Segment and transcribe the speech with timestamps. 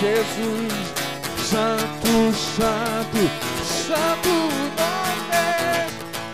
[0.00, 0.72] Jesus.
[1.50, 3.18] Santo, santo,
[3.64, 4.28] santo
[4.76, 5.44] nome,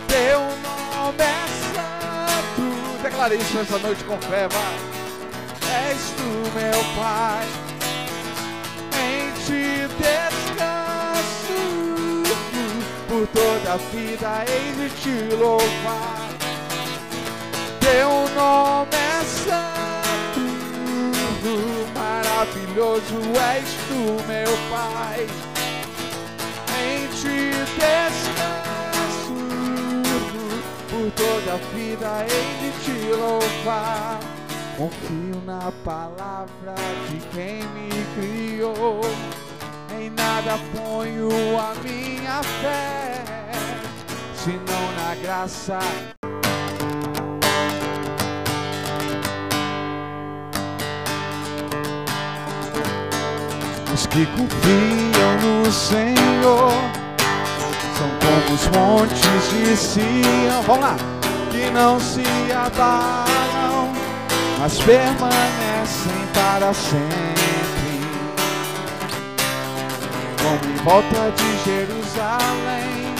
[0.07, 3.01] teu nome é santo.
[3.03, 4.75] Declare isso nessa noite com fé, vai.
[5.89, 7.45] És tu, meu Pai,
[8.99, 11.61] em ti descanso,
[13.07, 16.29] por toda a vida hei de te louvar.
[17.79, 19.70] Teu nome é santo,
[22.41, 23.19] maravilhoso
[23.53, 25.27] és tu, meu Pai.
[26.81, 29.35] Em ti descanso,
[30.89, 34.19] por toda a vida hei de te louvar.
[34.77, 36.75] Confio na palavra
[37.09, 39.01] de quem me criou,
[39.99, 43.23] em nada ponho a minha fé,
[44.35, 45.79] senão na graça
[54.01, 56.71] Os que confiam no Senhor
[57.95, 60.63] são como os montes de Sião.
[60.65, 60.95] Vamos lá!
[61.51, 63.93] Que não se abalam,
[64.57, 68.01] mas permanecem para sempre.
[70.41, 73.10] Como em volta de Jerusalém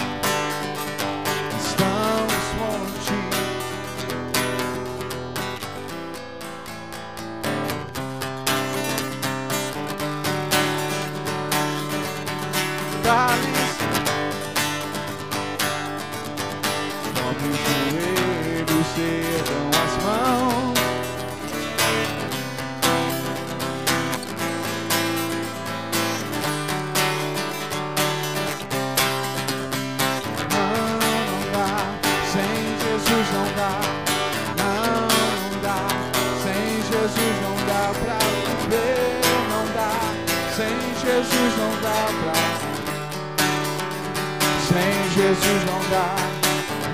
[45.22, 46.16] Jesus não dá,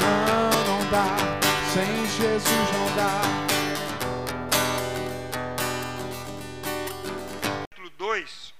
[0.02, 1.16] não, não dá.
[1.72, 3.22] Sem Jesus não dá.
[7.70, 8.54] capítulo 2.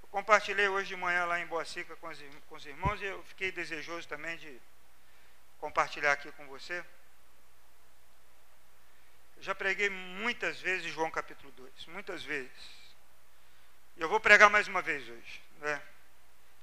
[0.00, 3.06] Eu compartilhei hoje de manhã lá em Boa Seca com os, com os irmãos e
[3.06, 4.60] eu fiquei desejoso também de
[5.58, 6.84] compartilhar aqui com você.
[9.38, 12.70] Eu já preguei muitas vezes João capítulo 2, muitas vezes.
[13.96, 15.42] E eu vou pregar mais uma vez hoje.
[15.58, 15.82] Né?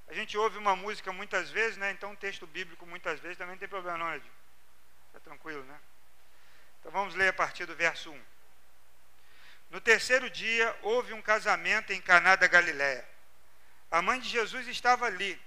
[0.08, 1.90] A gente ouve uma música muitas vezes, né?
[1.90, 4.30] então um texto bíblico muitas vezes também não tem problema não, Edil.
[5.08, 5.78] Está tranquilo, né?
[6.80, 8.22] Então vamos ler a partir do verso 1.
[9.70, 13.08] No terceiro dia houve um casamento em Caná da Galiléia.
[13.90, 15.40] A mãe de Jesus estava ali.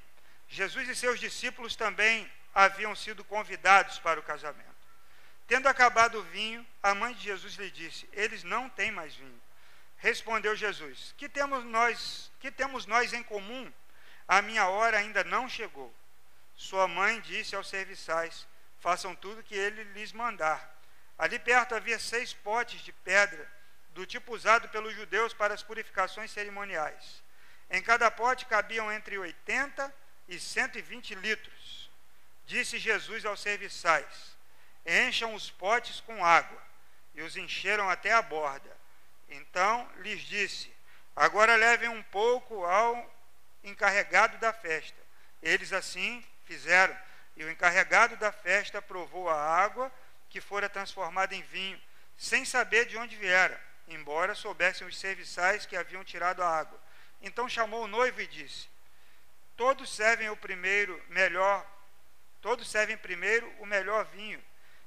[0.48, 4.68] Jesus e seus discípulos também haviam sido convidados para o casamento.
[5.48, 9.42] Tendo acabado o vinho, a mãe de Jesus lhe disse: Eles não têm mais vinho.
[9.98, 13.72] Respondeu Jesus: Que temos nós, que temos nós em comum?
[14.28, 15.94] A minha hora ainda não chegou.
[16.56, 18.48] Sua mãe disse aos serviçais:
[18.80, 20.76] Façam tudo que ele lhes mandar.
[21.18, 23.50] Ali perto havia seis potes de pedra,
[23.92, 27.24] do tipo usado pelos judeus para as purificações cerimoniais.
[27.70, 29.94] Em cada pote cabiam entre 80
[30.28, 31.90] e 120 litros.
[32.46, 34.38] Disse Jesus aos serviçais:
[34.86, 36.62] Encham os potes com água.
[37.16, 38.76] E os encheram até a borda.
[39.28, 40.72] Então lhes disse:
[41.16, 43.17] Agora levem um pouco ao
[43.70, 44.98] encarregado da festa.
[45.42, 46.98] Eles assim fizeram,
[47.36, 49.92] e o encarregado da festa provou a água
[50.30, 51.80] que fora transformada em vinho,
[52.18, 56.80] sem saber de onde viera, embora soubessem os serviçais que haviam tirado a água.
[57.22, 58.68] Então chamou o noivo e disse:
[59.56, 61.66] Todos servem o primeiro melhor,
[62.42, 64.44] todos servem primeiro o melhor vinho,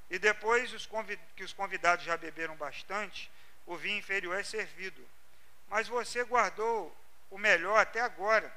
[0.09, 0.89] e depois os
[1.37, 3.31] que os convidados já beberam bastante,
[3.65, 5.07] o vinho inferior é servido.
[5.69, 6.97] Mas você guardou
[7.31, 8.53] o melhor até agora.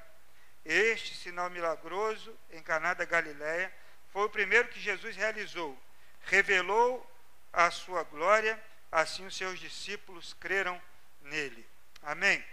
[0.66, 3.74] Este sinal milagroso em Caná da Galiléia
[4.12, 5.78] foi o primeiro que Jesus realizou.
[6.26, 7.10] Revelou
[7.52, 8.62] a sua glória,
[8.92, 10.82] assim os seus discípulos creram
[11.22, 11.68] nele.
[12.02, 12.44] Amém.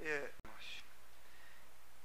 [0.00, 0.30] É,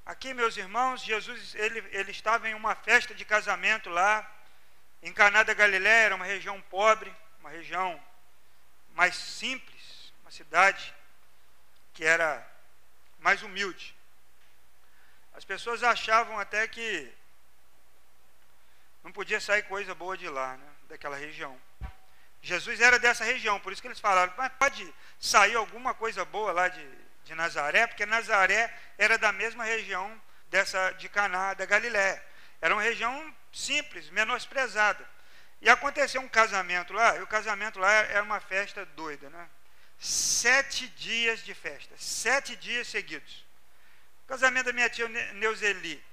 [0.06, 4.30] Aqui, meus irmãos, Jesus ele, ele estava em uma festa de casamento lá
[5.02, 8.02] em Caná da Galiléia, era uma região pobre, uma região
[8.94, 10.94] mais simples, uma cidade
[11.94, 12.46] que era
[13.20, 13.96] mais humilde.
[15.34, 17.12] As pessoas achavam até que
[19.04, 21.60] não podia sair coisa boa de lá, né, daquela região.
[22.42, 26.52] Jesus era dessa região, por isso que eles falaram, mas pode sair alguma coisa boa
[26.52, 26.86] lá de,
[27.24, 32.24] de Nazaré, porque Nazaré era da mesma região dessa de Caná da Galiléia.
[32.62, 35.08] Era uma região simples, menosprezada.
[35.62, 39.50] E aconteceu um casamento lá, e o casamento lá era uma festa doida, né?
[39.98, 43.43] Sete dias de festa, sete dias seguidos.
[44.28, 46.04] Casamento da minha tia Neuzeli.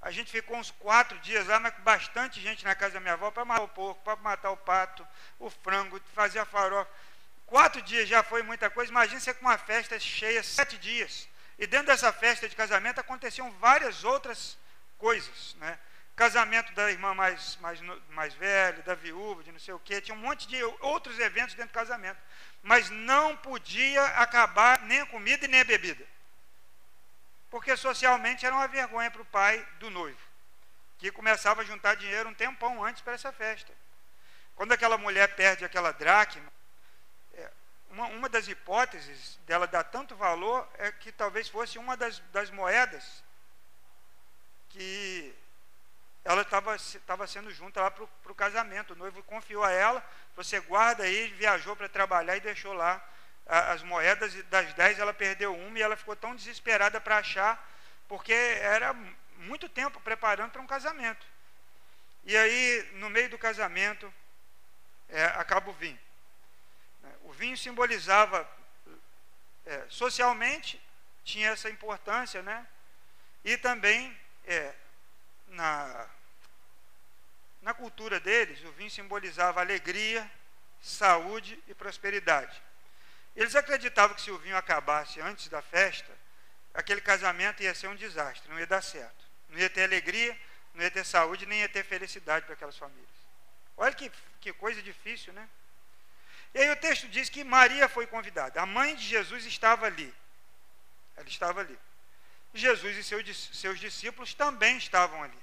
[0.00, 3.14] A gente ficou uns quatro dias lá, mas com bastante gente na casa da minha
[3.14, 5.06] avó para matar o porco, para matar o pato,
[5.38, 6.90] o frango, fazer a farofa.
[7.46, 8.90] Quatro dias já foi muita coisa.
[8.90, 11.26] Imagina você com uma festa cheia, sete dias.
[11.58, 14.58] E dentro dessa festa de casamento aconteciam várias outras
[14.98, 15.78] coisas, né?
[16.14, 20.00] Casamento da irmã mais, mais, mais velha, da viúva, de não sei o quê.
[20.00, 22.18] Tinha um monte de outros eventos dentro do casamento.
[22.62, 26.06] Mas não podia acabar nem a comida e nem a bebida.
[27.54, 30.18] Porque socialmente era uma vergonha para o pai do noivo,
[30.98, 33.72] que começava a juntar dinheiro um tempão antes para essa festa.
[34.56, 36.52] Quando aquela mulher perde aquela dracma,
[37.90, 42.50] uma, uma das hipóteses dela dar tanto valor é que talvez fosse uma das, das
[42.50, 43.22] moedas
[44.70, 45.32] que
[46.24, 48.94] ela estava sendo junta lá para o casamento.
[48.94, 50.04] O noivo confiou a ela,
[50.34, 53.00] você guarda aí, viajou para trabalhar e deixou lá
[53.46, 57.70] as moedas, das dez ela perdeu uma e ela ficou tão desesperada para achar,
[58.08, 58.94] porque era
[59.36, 61.26] muito tempo preparando para um casamento.
[62.24, 64.12] E aí, no meio do casamento,
[65.08, 65.98] é, acaba o vinho
[67.24, 68.48] o vinho simbolizava
[69.66, 70.80] é, socialmente,
[71.24, 72.66] tinha essa importância, né?
[73.44, 74.74] E também é,
[75.48, 76.08] na,
[77.62, 80.30] na cultura deles, o vinho simbolizava alegria,
[80.80, 82.62] saúde e prosperidade.
[83.36, 86.10] Eles acreditavam que se o vinho acabasse antes da festa,
[86.72, 89.24] aquele casamento ia ser um desastre, não ia dar certo.
[89.48, 90.38] Não ia ter alegria,
[90.74, 93.08] não ia ter saúde, nem ia ter felicidade para aquelas famílias.
[93.76, 94.10] Olha que,
[94.40, 95.48] que coisa difícil, né?
[96.54, 98.60] E aí o texto diz que Maria foi convidada.
[98.60, 100.14] A mãe de Jesus estava ali.
[101.16, 101.78] Ela estava ali.
[102.52, 105.38] Jesus e seus discípulos também estavam ali.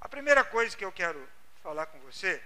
[0.00, 1.28] A primeira coisa que eu quero
[1.62, 2.42] falar com você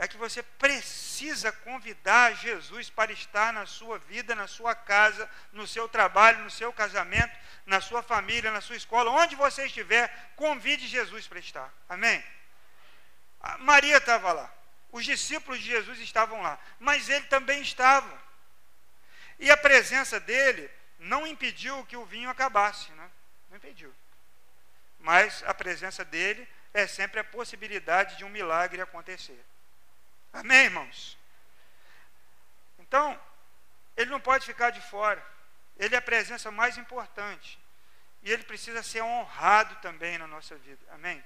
[0.00, 5.66] é que você precisa convidar Jesus para estar na sua vida, na sua casa, no
[5.66, 7.36] seu trabalho, no seu casamento,
[7.66, 11.70] na sua família, na sua escola, onde você estiver, convide Jesus para estar.
[11.86, 12.24] Amém?
[13.42, 14.50] A Maria estava lá.
[14.90, 18.18] Os discípulos de Jesus estavam lá, mas ele também estava.
[19.38, 23.10] E a presença dele não impediu que o vinho acabasse, né?
[23.50, 23.94] não impediu.
[24.98, 29.44] Mas a presença dele é sempre a possibilidade de um milagre acontecer.
[30.32, 31.18] Amém, irmãos?
[32.78, 33.18] Então,
[33.96, 35.24] ele não pode ficar de fora.
[35.76, 37.58] Ele é a presença mais importante.
[38.22, 40.84] E ele precisa ser honrado também na nossa vida.
[40.92, 41.22] Amém?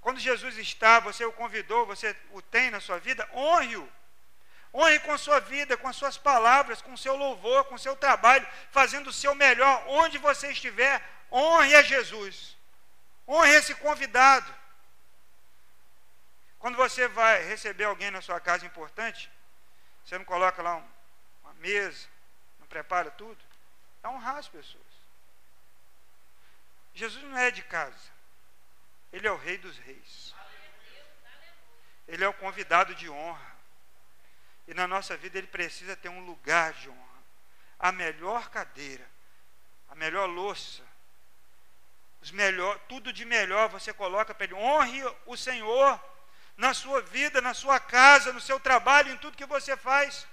[0.00, 3.90] Quando Jesus está, você o convidou, você o tem na sua vida, honre-o.
[4.74, 7.94] Honre com sua vida, com as suas palavras, com o seu louvor, com o seu
[7.94, 11.00] trabalho, fazendo o seu melhor, onde você estiver,
[11.30, 12.56] honre a Jesus.
[13.26, 14.52] Honre esse convidado.
[16.64, 19.30] Quando você vai receber alguém na sua casa importante,
[20.02, 20.88] você não coloca lá um,
[21.42, 22.08] uma mesa,
[22.58, 23.36] não prepara tudo?
[24.02, 24.82] É honrar as pessoas.
[26.94, 28.10] Jesus não é de casa.
[29.12, 30.34] Ele é o Rei dos Reis.
[32.08, 33.56] Ele é o convidado de honra.
[34.66, 37.22] E na nossa vida ele precisa ter um lugar de honra.
[37.78, 39.06] A melhor cadeira,
[39.90, 40.82] a melhor louça,
[42.22, 44.54] os melhor, tudo de melhor você coloca para ele.
[44.54, 46.13] Honre o Senhor
[46.56, 50.26] na sua vida, na sua casa, no seu trabalho, em tudo que você faz.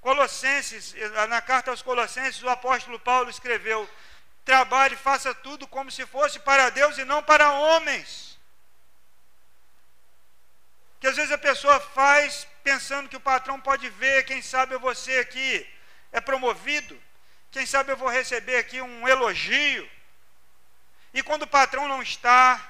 [0.00, 0.94] Colossenses,
[1.28, 3.88] na carta aos Colossenses, o apóstolo Paulo escreveu:
[4.44, 8.38] trabalhe, faça tudo como se fosse para Deus e não para homens.
[10.98, 14.88] Que às vezes a pessoa faz pensando que o patrão pode ver, quem sabe eu
[15.20, 15.66] aqui
[16.12, 17.00] é promovido,
[17.50, 19.88] quem sabe eu vou receber aqui um elogio.
[21.12, 22.60] E quando o patrão não está,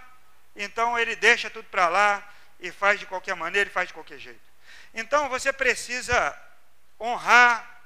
[0.54, 2.30] então ele deixa tudo para lá
[2.60, 4.40] e faz de qualquer maneira, ele faz de qualquer jeito.
[4.94, 6.38] Então você precisa
[6.98, 7.80] honrar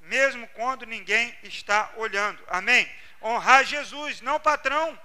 [0.00, 2.42] mesmo quando ninguém está olhando.
[2.48, 2.90] Amém?
[3.22, 4.98] Honrar Jesus, não o patrão.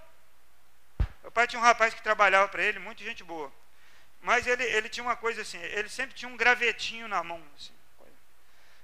[1.22, 3.52] Meu pai tinha um rapaz que trabalhava para ele, muita gente boa.
[4.22, 7.44] Mas ele, ele tinha uma coisa assim, ele sempre tinha um gravetinho na mão.
[7.56, 7.74] Assim,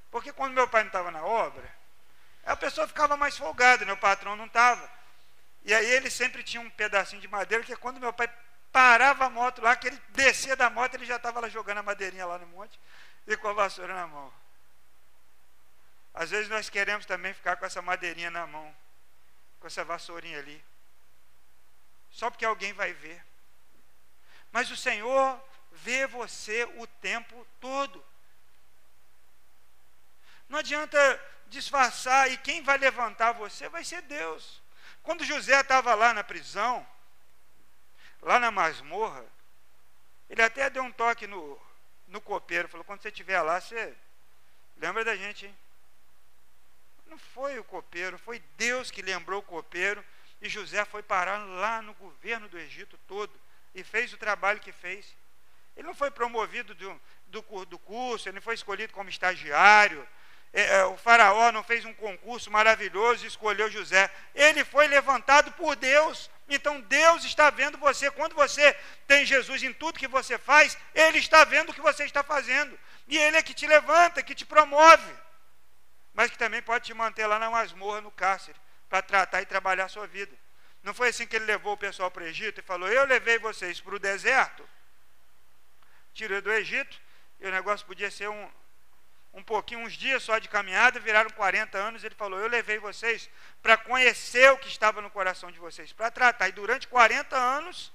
[0.10, 1.64] porque quando meu pai não estava na obra,
[2.44, 4.90] a pessoa ficava mais folgada, meu patrão não estava.
[5.64, 8.30] E aí ele sempre tinha um pedacinho de madeira, que quando meu pai
[8.78, 11.84] parava a moto lá, que ele descia da moto, ele já estava lá jogando a
[11.84, 12.80] madeirinha lá no monte
[13.26, 14.32] e com a vassoura na mão.
[16.14, 18.76] Às vezes nós queremos também ficar com essa madeirinha na mão,
[19.60, 20.64] com essa vassourinha ali,
[22.12, 23.26] só porque alguém vai ver.
[24.52, 28.06] Mas o Senhor vê você o tempo todo.
[30.48, 30.98] Não adianta
[31.48, 34.62] disfarçar, e quem vai levantar você vai ser Deus.
[35.02, 36.88] Quando José estava lá na prisão,
[38.22, 39.26] lá na masmorra,
[40.30, 41.60] Ele até deu um toque no,
[42.08, 43.96] no copeiro, falou, quando você estiver lá, você
[44.78, 45.58] lembra da gente, hein?
[47.06, 50.04] Não foi o copeiro, foi Deus que lembrou o copeiro,
[50.42, 53.34] e José foi parar lá no governo do Egito todo,
[53.74, 55.16] e fez o trabalho que fez.
[55.76, 60.06] Ele não foi promovido do, do, do curso, ele não foi escolhido como estagiário,
[60.54, 64.10] é, é, o faraó não fez um concurso maravilhoso e escolheu José.
[64.34, 66.30] Ele foi levantado por Deus.
[66.50, 68.10] Então Deus está vendo você.
[68.12, 68.74] Quando você
[69.06, 72.78] tem Jesus em tudo que você faz, Ele está vendo o que você está fazendo.
[73.08, 75.14] E Ele é que te levanta, que te promove.
[76.14, 78.58] Mas que também pode te manter lá na masmorra, no cárcere,
[78.90, 80.36] para tratar e trabalhar a sua vida.
[80.84, 83.38] Não foi assim que ele levou o pessoal para o Egito e falou: Eu levei
[83.38, 84.68] vocês para o deserto,
[86.14, 86.98] tirou do Egito,
[87.40, 88.50] e o negócio podia ser um,
[89.34, 93.30] um pouquinho, uns dias só de caminhada, viraram 40 anos, ele falou: Eu levei vocês
[93.62, 96.50] para conhecer o que estava no coração de vocês, para tratar.
[96.50, 97.92] E durante 40 anos,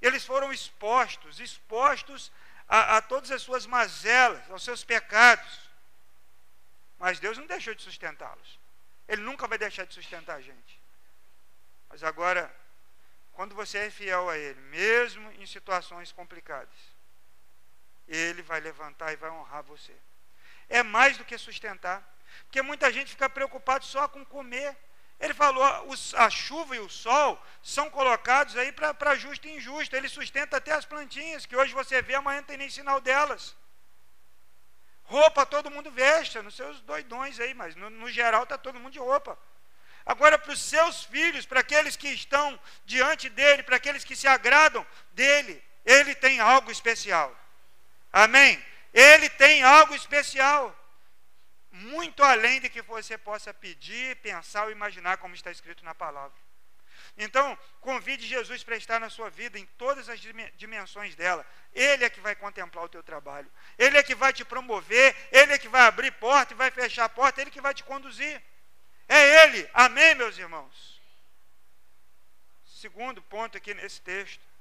[0.00, 2.32] eles foram expostos, expostos
[2.66, 5.70] a, a todas as suas mazelas, aos seus pecados.
[6.98, 8.58] Mas Deus não deixou de sustentá-los.
[9.06, 10.80] Ele nunca vai deixar de sustentar a gente.
[11.90, 12.50] Mas agora,
[13.34, 16.74] quando você é fiel a Ele, mesmo em situações complicadas,
[18.08, 19.94] Ele vai levantar e vai honrar você
[20.68, 22.02] é mais do que sustentar.
[22.44, 24.76] Porque muita gente fica preocupado só com comer.
[25.20, 25.62] Ele falou,
[26.16, 29.94] a chuva e o sol são colocados aí para justo e injusto.
[29.94, 33.56] Ele sustenta até as plantinhas, que hoje você vê, amanhã não tem nem sinal delas.
[35.04, 38.92] Roupa todo mundo veste, nos seus doidões aí, mas no, no geral está todo mundo
[38.92, 39.38] de roupa.
[40.04, 44.26] Agora, para os seus filhos, para aqueles que estão diante dele, para aqueles que se
[44.26, 47.34] agradam dele, ele tem algo especial.
[48.12, 48.62] Amém?
[48.94, 50.72] Ele tem algo especial,
[51.72, 56.38] muito além de que você possa pedir, pensar ou imaginar, como está escrito na palavra.
[57.18, 60.20] Então, convide Jesus para estar na sua vida em todas as
[60.56, 61.44] dimensões dela.
[61.72, 63.50] Ele é que vai contemplar o teu trabalho.
[63.76, 67.06] Ele é que vai te promover, ele é que vai abrir porta e vai fechar
[67.06, 68.40] a porta, ele é que vai te conduzir.
[69.08, 69.68] É ele.
[69.74, 71.00] Amém, meus irmãos.
[72.64, 74.53] Segundo ponto aqui nesse texto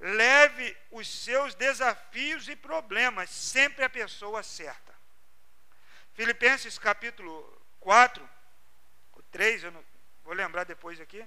[0.00, 4.94] leve os seus desafios e problemas sempre à pessoa certa.
[6.14, 8.28] Filipenses capítulo 4,
[9.30, 9.84] 3, eu não,
[10.24, 11.24] vou lembrar depois aqui,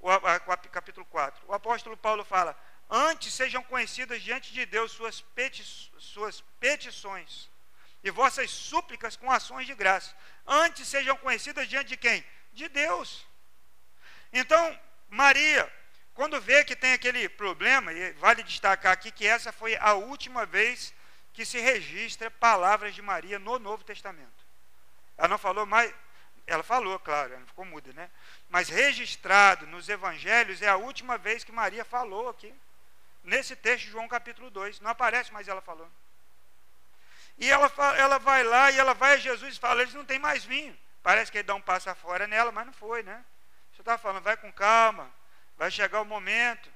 [0.00, 1.46] o, a, capítulo 4.
[1.46, 2.58] O apóstolo Paulo fala:
[2.90, 5.64] Antes sejam conhecidas diante de Deus suas, peti,
[5.98, 7.48] suas petições
[8.04, 10.14] e vossas súplicas com ações de graça.
[10.46, 12.24] Antes sejam conhecidas diante de quem?
[12.52, 13.26] De Deus.
[14.32, 15.72] Então, Maria,
[16.16, 20.46] quando vê que tem aquele problema, e vale destacar aqui que essa foi a última
[20.46, 20.92] vez
[21.34, 24.46] que se registra palavras de Maria no Novo Testamento.
[25.18, 25.92] Ela não falou mais,
[26.46, 28.10] ela falou, claro, ela não ficou muda, né?
[28.48, 32.54] Mas registrado nos evangelhos é a última vez que Maria falou aqui.
[33.22, 34.80] Nesse texto de João capítulo 2.
[34.80, 35.92] Não aparece mais ela falando.
[37.36, 40.18] E ela, ela vai lá e ela vai a Jesus e fala, eles não têm
[40.18, 40.74] mais vinho.
[41.02, 43.22] Parece que ele dá um passo fora nela, mas não foi, né?
[43.74, 45.12] Você está falando, vai com calma,
[45.56, 46.70] Vai chegar o momento.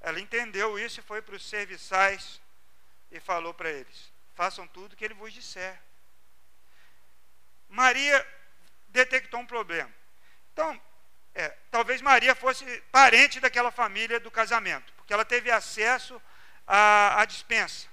[0.00, 2.40] Ela entendeu isso e foi para os serviçais
[3.10, 5.78] e falou para eles: façam tudo que ele vos disser.
[7.68, 8.26] Maria
[8.88, 9.92] detectou um problema.
[10.52, 10.80] Então,
[11.34, 16.20] é, talvez Maria fosse parente daquela família do casamento, porque ela teve acesso
[16.66, 17.88] à, à dispensa.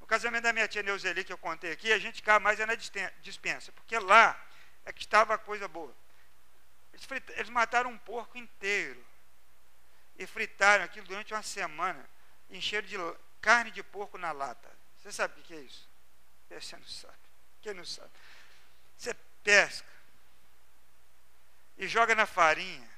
[0.00, 2.64] No casamento da minha tia Neuzeli, que eu contei aqui, a gente ficava mais é
[2.64, 4.40] na dispensa, porque lá
[4.86, 5.94] é que estava a coisa boa.
[6.94, 9.07] Eles, eles mataram um porco inteiro
[10.18, 12.04] e fritaram aquilo durante uma semana,
[12.50, 12.96] encheram de
[13.40, 14.70] carne de porco na lata.
[14.98, 15.88] Você sabe o que é isso?
[16.50, 17.18] Você não sabe.
[17.62, 18.10] Quem não sabe?
[18.96, 19.88] Você pesca
[21.76, 22.88] e joga na farinha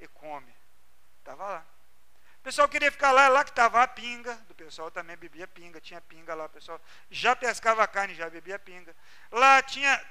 [0.00, 0.54] e come.
[1.18, 1.66] Estava lá.
[2.38, 5.80] O pessoal queria ficar lá, lá que estava a pinga, do pessoal também bebia pinga,
[5.80, 8.96] tinha pinga lá, o pessoal já pescava carne, já bebia pinga.
[9.30, 10.04] Lá tinha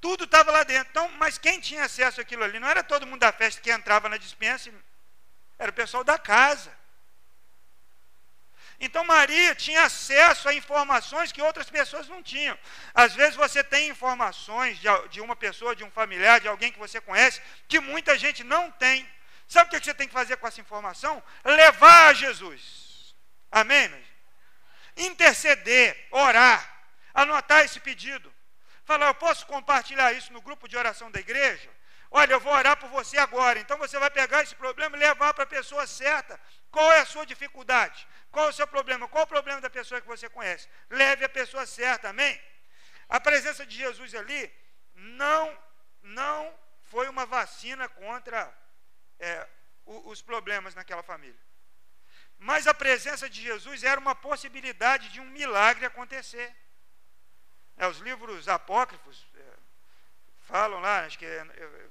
[0.00, 0.88] tudo estava lá dentro.
[0.90, 2.58] Então, mas quem tinha acesso àquilo ali?
[2.58, 4.70] Não era todo mundo da festa que entrava na dispensa,
[5.58, 6.76] era o pessoal da casa.
[8.80, 12.56] Então Maria tinha acesso a informações que outras pessoas não tinham.
[12.94, 14.78] Às vezes você tem informações
[15.10, 18.70] de, uma pessoa, de um familiar, de alguém que você conhece, que muita gente não
[18.70, 19.08] tem.
[19.48, 21.20] Sabe o que você tem que fazer com essa informação?
[21.44, 23.16] Levar a Jesus.
[23.50, 23.90] Amém?
[24.96, 28.32] Interceder, orar, anotar esse pedido.
[28.88, 31.70] Falar, eu posso compartilhar isso no grupo de oração da igreja?
[32.10, 33.58] Olha, eu vou orar por você agora.
[33.58, 36.40] Então você vai pegar esse problema e levar para a pessoa certa.
[36.70, 38.08] Qual é a sua dificuldade?
[38.30, 39.06] Qual é o seu problema?
[39.06, 40.66] Qual é o problema da pessoa que você conhece?
[40.88, 42.40] Leve a pessoa certa, amém?
[43.10, 44.50] A presença de Jesus ali
[44.94, 45.44] não,
[46.02, 46.40] não
[46.84, 48.50] foi uma vacina contra
[49.18, 49.46] é,
[49.84, 51.42] os problemas naquela família.
[52.38, 56.48] mas a presença de Jesus era uma possibilidade de um milagre acontecer.
[57.78, 59.56] É, os livros apócrifos é,
[60.40, 61.44] falam lá, acho que é,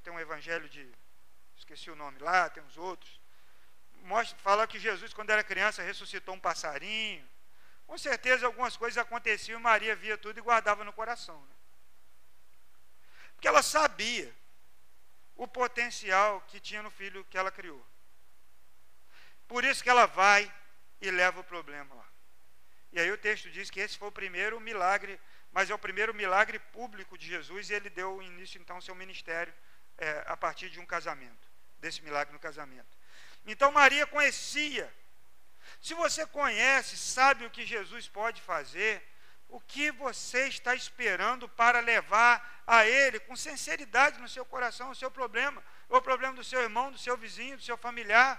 [0.03, 0.85] tenho um evangelho de,
[1.55, 3.21] esqueci o nome lá, tem uns outros,
[4.03, 7.25] mostra, fala que Jesus, quando era criança, ressuscitou um passarinho.
[7.85, 11.39] Com certeza algumas coisas aconteciam, Maria via tudo e guardava no coração.
[11.39, 11.55] Né?
[13.33, 14.35] Porque ela sabia
[15.37, 17.85] o potencial que tinha no filho que ela criou.
[19.47, 20.53] Por isso que ela vai
[20.99, 22.07] e leva o problema lá.
[22.91, 25.19] E aí o texto diz que esse foi o primeiro milagre,
[25.57, 28.93] mas é o primeiro milagre público de Jesus, e ele deu início então ao seu
[28.93, 29.51] ministério
[29.97, 31.47] é, a partir de um casamento,
[31.79, 32.95] desse milagre no casamento.
[33.43, 34.87] Então Maria conhecia.
[35.81, 39.01] Se você conhece, sabe o que Jesus pode fazer,
[39.49, 44.95] o que você está esperando para levar a Ele com sinceridade no seu coração o
[44.95, 48.31] seu problema, o problema do seu irmão, do seu vizinho, do seu familiar.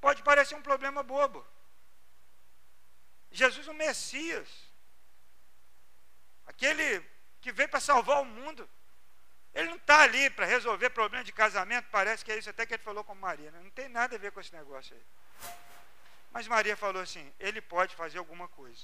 [0.00, 1.46] Pode parecer um problema bobo.
[3.30, 4.67] Jesus, o Messias,
[6.48, 7.04] aquele
[7.40, 8.68] que veio para salvar o mundo,
[9.54, 12.74] ele não está ali para resolver problema de casamento, parece que é isso até que
[12.74, 13.50] ele falou com Maria.
[13.50, 13.60] Né?
[13.62, 15.02] Não tem nada a ver com esse negócio aí.
[16.32, 18.82] Mas Maria falou assim: ele pode fazer alguma coisa.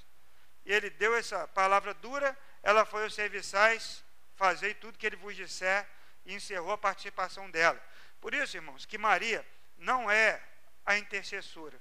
[0.65, 4.05] E ele deu essa palavra dura, ela foi aos serviçais,
[4.35, 5.87] fazei tudo que ele vos disser,
[6.25, 7.81] e encerrou a participação dela.
[8.21, 10.43] Por isso, irmãos, que Maria não é
[10.87, 11.79] a intercessora.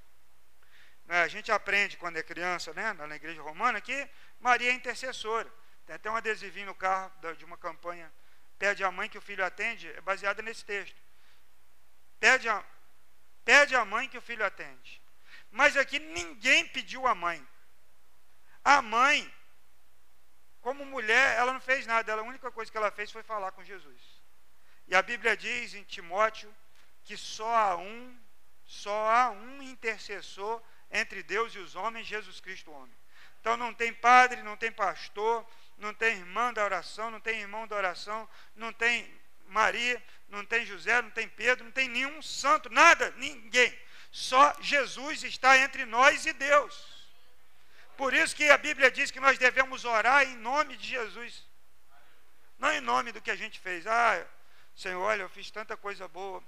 [1.06, 4.08] Né, a gente aprende quando é criança, né, na igreja romana, que
[4.40, 5.50] Maria é intercessora.
[5.86, 8.12] Tem até um adesivinho no carro de uma campanha,
[8.58, 10.96] pede a mãe que o filho atende, é baseada nesse texto.
[12.18, 12.64] Pede a,
[13.44, 15.00] pede a mãe que o filho atende.
[15.50, 17.46] Mas aqui ninguém pediu a mãe.
[18.64, 19.32] A mãe,
[20.60, 23.52] como mulher, ela não fez nada, ela, a única coisa que ela fez foi falar
[23.52, 24.00] com Jesus.
[24.88, 26.54] E a Bíblia diz em Timóteo
[27.04, 28.18] que só há um
[28.66, 32.96] só há um intercessor entre Deus e os homens, Jesus Cristo, o homem.
[33.40, 35.46] Então não tem padre, não tem pastor,
[35.78, 39.10] não tem irmã da oração, não tem irmão da oração, não tem
[39.46, 43.76] Maria, não tem José, não tem Pedro, não tem nenhum santo, nada, ninguém.
[44.10, 47.04] Só Jesus está entre nós e Deus.
[47.96, 51.46] Por isso que a Bíblia diz que nós devemos orar em nome de Jesus.
[52.58, 53.86] Não em nome do que a gente fez.
[53.86, 54.26] Ah,
[54.74, 56.42] Senhor, olha, eu fiz tanta coisa boa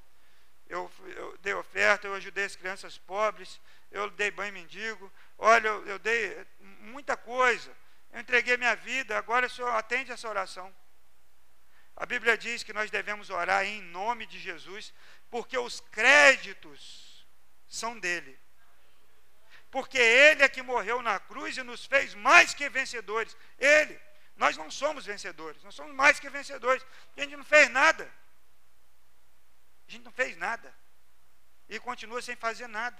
[0.68, 3.60] eu, eu, dei oferta, eu ajudei as crianças pobres,
[3.90, 6.44] eu dei banho mendigo, olha, eu, eu dei
[6.80, 7.70] muita coisa,
[8.16, 10.74] eu entreguei minha vida, agora o Senhor atende essa oração.
[11.94, 14.94] A Bíblia diz que nós devemos orar em nome de Jesus,
[15.28, 17.26] porque os créditos
[17.68, 18.40] são dele.
[19.70, 23.36] Porque ele é que morreu na cruz e nos fez mais que vencedores.
[23.58, 24.00] Ele.
[24.34, 26.82] Nós não somos vencedores, nós somos mais que vencedores.
[27.18, 28.10] A gente não fez nada.
[29.86, 30.74] A gente não fez nada.
[31.68, 32.96] E continua sem fazer nada.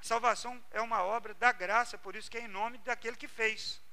[0.00, 3.28] A salvação é uma obra da graça, por isso que é em nome daquele que
[3.28, 3.85] fez.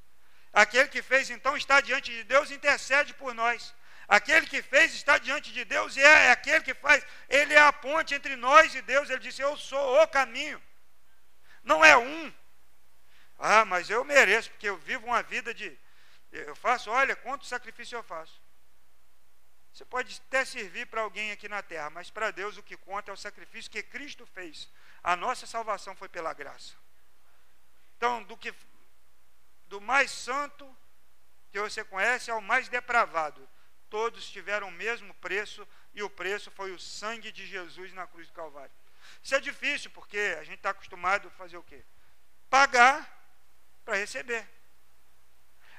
[0.54, 3.74] Aquele que fez, então, está diante de Deus e intercede por nós.
[4.08, 7.04] Aquele que fez está diante de Deus e é, é aquele que faz.
[7.28, 9.10] Ele é a ponte entre nós e Deus.
[9.10, 10.62] Ele disse: Eu sou o caminho.
[11.64, 12.34] Não é um.
[13.40, 15.76] Ah, mas eu mereço, porque eu vivo uma vida de.
[16.32, 18.42] Eu faço, olha, quanto sacrifício eu faço.
[19.74, 23.10] Você pode até servir para alguém aqui na terra, mas para Deus o que conta
[23.10, 24.70] é o sacrifício que Cristo fez.
[25.04, 26.76] A nossa salvação foi pela graça.
[27.98, 28.54] Então, do que
[29.68, 30.66] do mais santo
[31.52, 33.48] que você conhece ao mais depravado,
[33.90, 38.28] todos tiveram o mesmo preço e o preço foi o sangue de Jesus na cruz
[38.28, 38.72] do Calvário.
[39.22, 41.84] Isso é difícil porque a gente está acostumado a fazer o quê?
[42.50, 43.08] Pagar
[43.86, 44.48] para receber.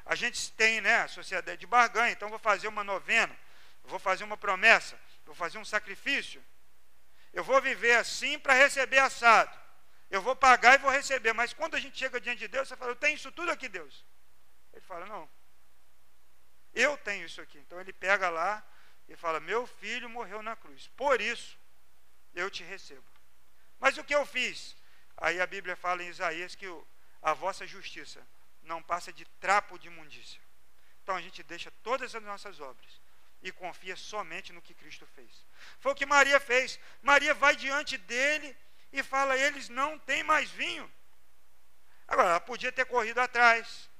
[0.05, 3.37] A gente tem, né, a sociedade de barganha, então vou fazer uma novena
[3.85, 6.43] vou fazer uma promessa, vou fazer um sacrifício.
[7.33, 9.57] Eu vou viver assim para receber assado.
[10.15, 11.33] Eu vou pagar e vou receber.
[11.33, 13.69] Mas quando a gente chega diante de Deus, você fala, eu tenho isso tudo aqui,
[13.69, 14.05] Deus.
[14.73, 15.29] Ele fala, não.
[16.73, 17.59] Eu tenho isso aqui.
[17.59, 18.65] Então ele pega lá
[19.09, 20.87] e fala, meu filho morreu na cruz.
[20.97, 21.59] Por isso
[22.33, 23.05] eu te recebo.
[23.81, 24.77] Mas o que eu fiz?
[25.17, 26.67] Aí a Bíblia fala em Isaías que
[27.21, 28.25] a vossa justiça
[28.63, 30.41] não passa de trapo de imundícia.
[31.03, 33.01] Então a gente deixa todas as nossas obras
[33.43, 35.45] e confia somente no que Cristo fez.
[35.81, 36.79] Foi o que Maria fez.
[37.03, 38.57] Maria vai diante dele
[38.95, 40.91] e fala: eles não têm mais vinho.
[42.09, 43.91] Agora, ela podia ter corrido atrás.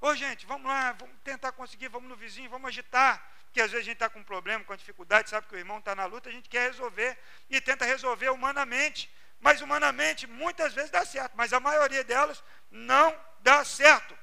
[0.00, 3.14] Ô gente, vamos lá, vamos tentar conseguir, vamos no vizinho, vamos agitar.
[3.44, 5.78] Porque às vezes a gente está com um problema, com dificuldade, sabe que o irmão
[5.78, 9.10] está na luta, a gente quer resolver e tenta resolver humanamente.
[9.40, 14.16] Mas humanamente muitas vezes dá certo, mas a maioria delas não dá certo.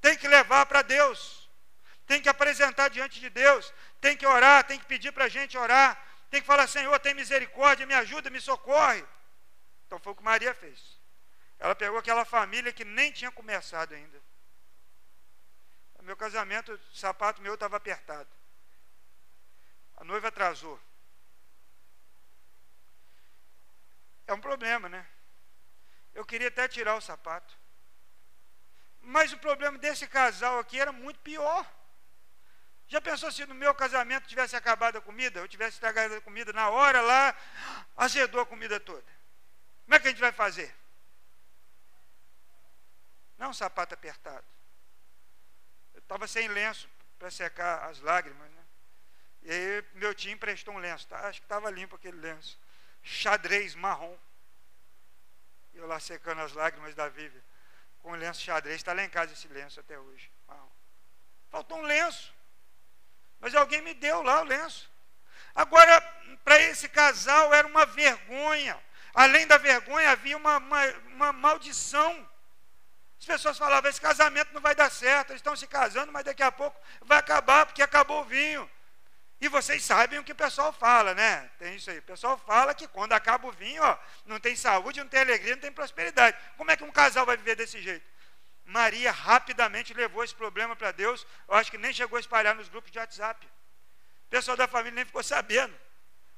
[0.00, 1.46] Tem que levar para Deus
[2.06, 5.58] tem que apresentar diante de Deus, tem que orar, tem que pedir para a gente
[5.58, 9.04] orar, tem que falar, Senhor, tem misericórdia, me ajuda, me socorre.
[9.86, 10.98] Então foi o que Maria fez.
[11.58, 14.20] Ela pegou aquela família que nem tinha começado ainda.
[16.06, 18.28] Meu casamento, o sapato meu estava apertado.
[19.96, 20.80] A noiva atrasou.
[24.24, 25.04] É um problema, né?
[26.14, 27.58] Eu queria até tirar o sapato.
[29.00, 31.68] Mas o problema desse casal aqui era muito pior.
[32.88, 36.52] Já pensou se no meu casamento tivesse acabado a comida, eu tivesse estragado a comida
[36.52, 37.36] na hora lá,
[37.96, 39.04] azedou a comida toda?
[39.84, 40.74] Como é que a gente vai fazer?
[43.38, 44.44] Não um sapato apertado.
[45.94, 48.50] Eu estava sem lenço para secar as lágrimas.
[48.50, 48.64] Né?
[49.42, 51.06] E aí meu tio emprestou um lenço.
[51.08, 51.26] Tá?
[51.28, 52.58] Acho que estava limpo aquele lenço.
[53.02, 54.16] Xadrez marrom.
[55.74, 57.42] Eu lá secando as lágrimas da Vivian
[57.98, 58.76] com o lenço xadrez.
[58.76, 60.30] Está lá em casa esse lenço até hoje.
[61.50, 62.35] Faltou um lenço.
[63.40, 64.90] Mas alguém me deu lá o lenço.
[65.54, 66.00] Agora,
[66.44, 68.78] para esse casal era uma vergonha.
[69.14, 72.28] Além da vergonha, havia uma, uma, uma maldição.
[73.18, 76.42] As pessoas falavam: esse casamento não vai dar certo, eles estão se casando, mas daqui
[76.42, 78.70] a pouco vai acabar, porque acabou o vinho.
[79.40, 81.50] E vocês sabem o que o pessoal fala, né?
[81.58, 81.98] Tem isso aí.
[81.98, 85.54] O pessoal fala que quando acaba o vinho, ó, não tem saúde, não tem alegria,
[85.54, 86.36] não tem prosperidade.
[86.56, 88.06] Como é que um casal vai viver desse jeito?
[88.66, 91.24] Maria rapidamente levou esse problema para Deus.
[91.48, 93.46] Eu acho que nem chegou a espalhar nos grupos de WhatsApp.
[94.26, 95.74] O pessoal da família nem ficou sabendo.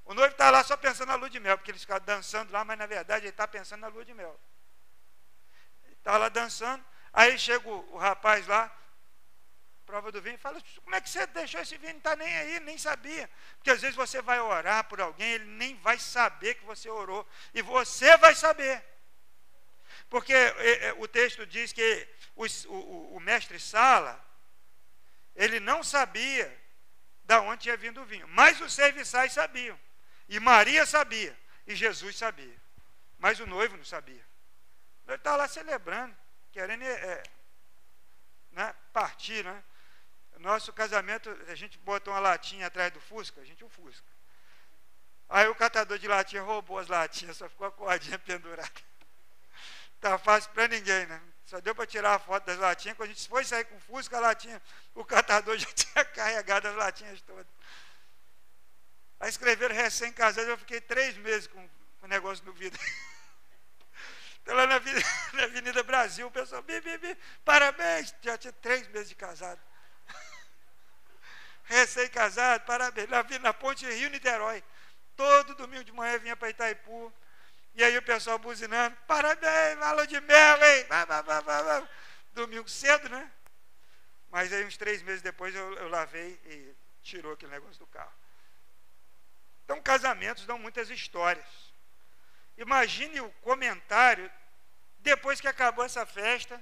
[0.04, 2.64] O noivo está lá só pensando na lua de mel, porque eles ficam dançando lá,
[2.64, 4.38] mas na verdade ele está pensando na lua de mel.
[5.84, 8.74] Ele está lá dançando, aí chega o, o rapaz lá,
[9.86, 11.92] prova do vinho, fala, como é que você deixou esse vinho?
[11.92, 13.28] Não está nem aí, nem sabia.
[13.56, 17.26] Porque às vezes você vai orar por alguém, ele nem vai saber que você orou.
[17.54, 18.84] E você vai saber.
[20.10, 22.08] Porque é, é, o texto diz que
[22.46, 24.24] o, o, mestre Sala,
[25.34, 26.56] ele não sabia
[27.24, 28.28] da onde tinha vindo o vinho.
[28.28, 29.78] Mas os serviçais sabiam.
[30.28, 31.36] E Maria sabia.
[31.66, 32.56] E Jesus sabia.
[33.18, 34.24] Mas o noivo não sabia.
[35.06, 36.16] Ele estava lá celebrando,
[36.52, 37.22] querendo é,
[38.52, 39.64] né, partir, né?
[40.38, 44.06] Nosso casamento, a gente botou uma latinha atrás do Fusca, a gente o Fusca.
[45.28, 48.70] Aí o catador de latinha roubou as latinhas, só ficou a cordinha pendurada.
[50.00, 51.20] Tá fácil para ninguém, né?
[51.48, 52.96] Só deu para tirar a foto das latinhas.
[52.96, 54.60] Quando a gente foi sair com o Fusca, a latinha,
[54.94, 57.46] o catador já tinha carregado as latinhas todas.
[59.20, 61.68] Aí escreveram recém-casado, eu fiquei três meses com,
[62.02, 62.80] o negócio no vidro.
[64.40, 64.64] Então, lá
[65.34, 69.60] na, Avenida Brasil, o pessoal, bi, bi, bi, parabéns, já tinha três meses de casado
[71.68, 73.08] recém-casado, parabéns.
[73.08, 74.64] Na, na ponte Rio-Niterói.
[75.16, 77.12] Todo domingo de manhã vinha para Itaipu.
[77.78, 80.86] E aí o pessoal buzinando, parabéns, valor de mel, hein?
[82.32, 83.30] Domingo cedo, né?
[84.30, 88.12] Mas aí uns três meses depois eu, eu lavei e tirou aquele negócio do carro.
[89.64, 91.46] Então casamentos dão muitas histórias.
[92.56, 94.28] Imagine o comentário
[94.98, 96.60] depois que acabou essa festa.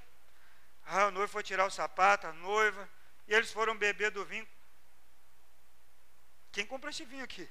[0.85, 2.87] Ah, o noivo foi tirar o sapato, a noiva,
[3.27, 4.47] e eles foram beber do vinho.
[6.53, 7.49] Quem comprou esse vinho aqui?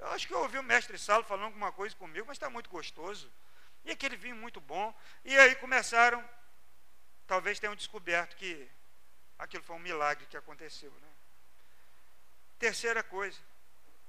[0.00, 2.70] Eu acho que eu ouvi o mestre Salo falando alguma coisa comigo, mas está muito
[2.70, 3.30] gostoso.
[3.84, 4.98] E aquele vinho muito bom.
[5.26, 6.26] E aí começaram,
[7.26, 8.66] talvez tenham descoberto que
[9.38, 10.90] aquilo foi um milagre que aconteceu.
[10.90, 11.08] Né?
[12.58, 13.38] Terceira coisa,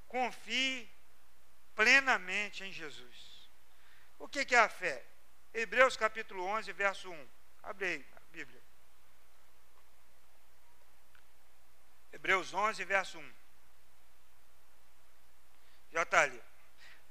[0.08, 0.90] confie
[1.76, 3.50] plenamente em Jesus.
[4.18, 5.04] O que, que é a fé?
[5.54, 7.28] Hebreus capítulo 11, verso 1.
[7.64, 8.62] Abre aí a Bíblia.
[12.14, 13.34] Hebreus 11, verso 1.
[15.92, 16.42] Já está ali.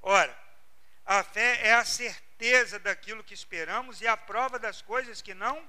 [0.01, 0.37] Ora,
[1.05, 5.69] a fé é a certeza daquilo que esperamos e a prova das coisas que não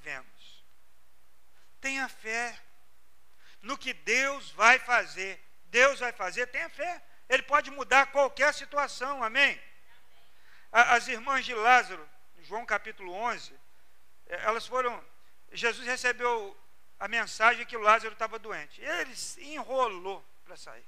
[0.00, 0.64] vemos.
[1.80, 2.58] Tenha fé
[3.62, 5.40] no que Deus vai fazer.
[5.66, 7.02] Deus vai fazer, tenha fé.
[7.28, 9.60] Ele pode mudar qualquer situação, amém?
[10.70, 12.08] As irmãs de Lázaro,
[12.42, 13.54] João capítulo 11,
[14.26, 15.02] eh, elas foram.
[15.52, 16.56] Jesus recebeu
[16.98, 18.80] a mensagem que o Lázaro estava doente.
[18.80, 19.14] Ele
[19.54, 20.86] enrolou para sair.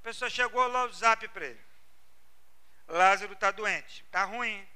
[0.00, 1.71] A pessoa chegou lá o zap para ele.
[2.88, 4.68] Lázaro está doente, está ruim.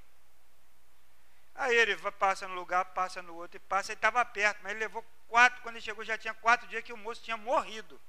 [1.55, 3.93] Aí ele passa no lugar, passa no outro e passa.
[3.93, 5.63] Ele estava perto, mas ele levou quatro.
[5.63, 8.01] Quando ele chegou, já tinha quatro dias que o moço tinha morrido.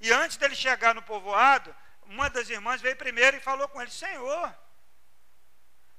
[0.00, 1.74] E antes dele chegar no povoado,
[2.06, 4.54] uma das irmãs veio primeiro e falou com ele: Senhor,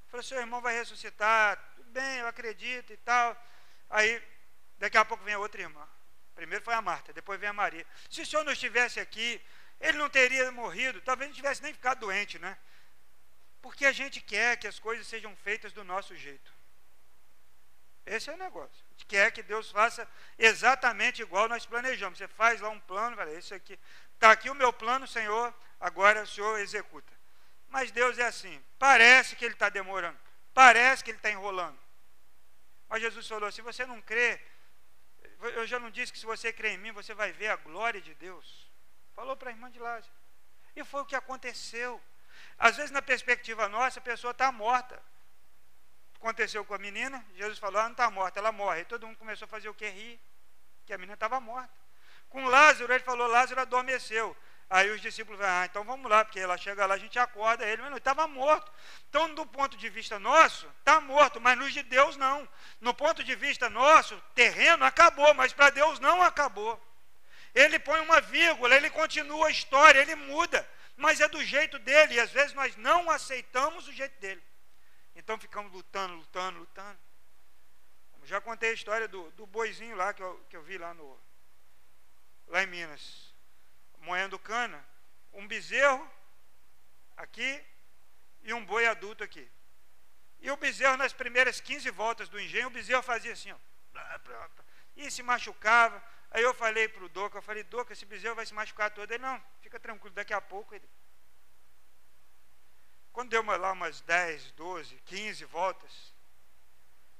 [0.08, 1.58] falou: seu irmão vai ressuscitar.
[1.76, 3.36] Tudo bem, eu acredito e tal.
[3.90, 4.22] Aí,
[4.78, 5.88] daqui a pouco vem a outra irmã.
[6.36, 7.86] Primeiro foi a Marta, depois vem a Maria.
[8.10, 9.42] Se o senhor não estivesse aqui,
[9.80, 12.58] ele não teria morrido, talvez não tivesse nem ficado doente, né?
[13.64, 16.54] Porque a gente quer que as coisas sejam feitas do nosso jeito.
[18.06, 18.84] Esse é o negócio.
[18.90, 20.06] A gente quer que Deus faça
[20.38, 22.18] exatamente igual nós planejamos.
[22.18, 23.80] Você faz lá um plano, fala, esse aqui,
[24.16, 27.14] está aqui o meu plano, Senhor, agora o Senhor executa.
[27.70, 28.62] Mas Deus é assim.
[28.78, 30.20] Parece que ele está demorando.
[30.54, 31.80] Parece que ele está enrolando.
[32.90, 34.42] Mas Jesus falou: se você não crê,
[35.56, 38.02] eu já não disse que se você crê em mim, você vai ver a glória
[38.02, 38.70] de Deus.
[39.14, 40.14] Falou para a irmã de Lázaro.
[40.76, 42.02] E foi o que aconteceu.
[42.58, 45.02] Às vezes, na perspectiva nossa, a pessoa está morta.
[46.16, 48.82] Aconteceu com a menina, Jesus falou: ela não está morta, ela morre.
[48.82, 49.88] E todo mundo começou a fazer o que?
[49.88, 50.20] Rir,
[50.86, 51.74] que a menina estava morta.
[52.30, 54.36] Com Lázaro, ele falou: Lázaro adormeceu.
[54.70, 57.64] Aí os discípulos falaram, ah, então vamos lá, porque ela chega lá, a gente acorda
[57.64, 58.72] ele, mas não, estava morto.
[59.08, 62.50] Então, do ponto de vista nosso, está morto, mas nos de Deus não.
[62.82, 66.82] No ponto de vista nosso, terreno acabou, mas para Deus não acabou.
[67.54, 72.16] Ele põe uma vírgula, ele continua a história, ele muda, mas é do jeito dele,
[72.16, 74.44] e às vezes nós não aceitamos o jeito dele.
[75.16, 77.00] Então ficamos lutando, lutando, lutando.
[78.24, 81.20] Já contei a história do, do boizinho lá que eu, que eu vi lá, no,
[82.48, 83.34] lá em Minas
[84.04, 84.84] moendo cana,
[85.34, 86.10] um bezerro
[87.18, 87.64] aqui
[88.44, 89.50] e um boi adulto aqui.
[90.40, 93.58] E o bezerro, nas primeiras 15 voltas do engenho, o bezerro fazia assim, ó,
[94.96, 96.04] e se machucava.
[96.34, 99.10] Aí eu falei para o Doca, eu falei, Doca, esse bezerro vai se machucar todo.
[99.12, 100.90] Ele, não, fica tranquilo, daqui a pouco ele...
[103.12, 106.12] Quando deu lá umas 10, 12, 15 voltas,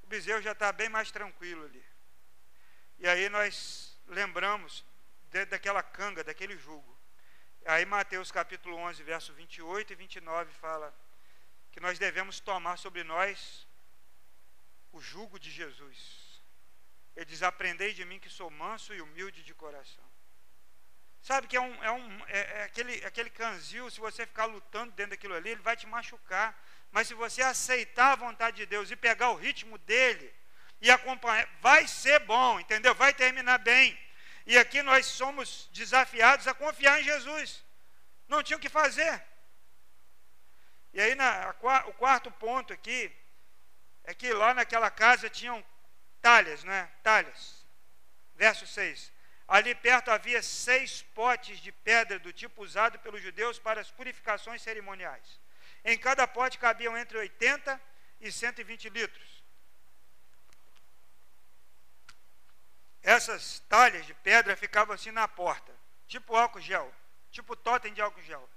[0.02, 1.86] o bezerro já está bem mais tranquilo ali.
[2.98, 4.84] E aí nós lembramos
[5.30, 6.98] dentro daquela canga, daquele jugo.
[7.66, 10.92] Aí Mateus capítulo 11, verso 28 e 29 fala
[11.72, 13.68] que nós devemos tomar sobre nós
[14.92, 16.23] o jugo de Jesus.
[17.16, 20.04] Ele diz: Aprendei de mim que sou manso e humilde de coração.
[21.22, 24.92] Sabe que é, um, é, um, é, é aquele, aquele canzil, se você ficar lutando
[24.92, 26.54] dentro daquilo ali, ele vai te machucar.
[26.92, 30.34] Mas se você aceitar a vontade de Deus e pegar o ritmo dele
[30.82, 32.94] e acompanhar, vai ser bom, entendeu?
[32.94, 33.98] Vai terminar bem.
[34.46, 37.64] E aqui nós somos desafiados a confiar em Jesus.
[38.28, 39.24] Não tinha o que fazer.
[40.94, 43.12] E aí na, a, o quarto ponto aqui
[44.04, 45.64] é que lá naquela casa tinham
[46.24, 46.90] talhas, né?
[47.04, 47.64] Talhas.
[48.34, 49.12] Verso 6.
[49.48, 54.62] Ali perto havia seis potes de pedra do tipo usado pelos judeus para as purificações
[54.62, 55.40] cerimoniais.
[55.86, 57.80] Em cada pote cabiam entre 80
[58.22, 59.44] e 120 litros.
[63.04, 65.76] essas talhas de pedra ficavam assim na porta,
[66.08, 66.92] tipo álcool gel,
[67.30, 68.50] tipo totem de álcool gel.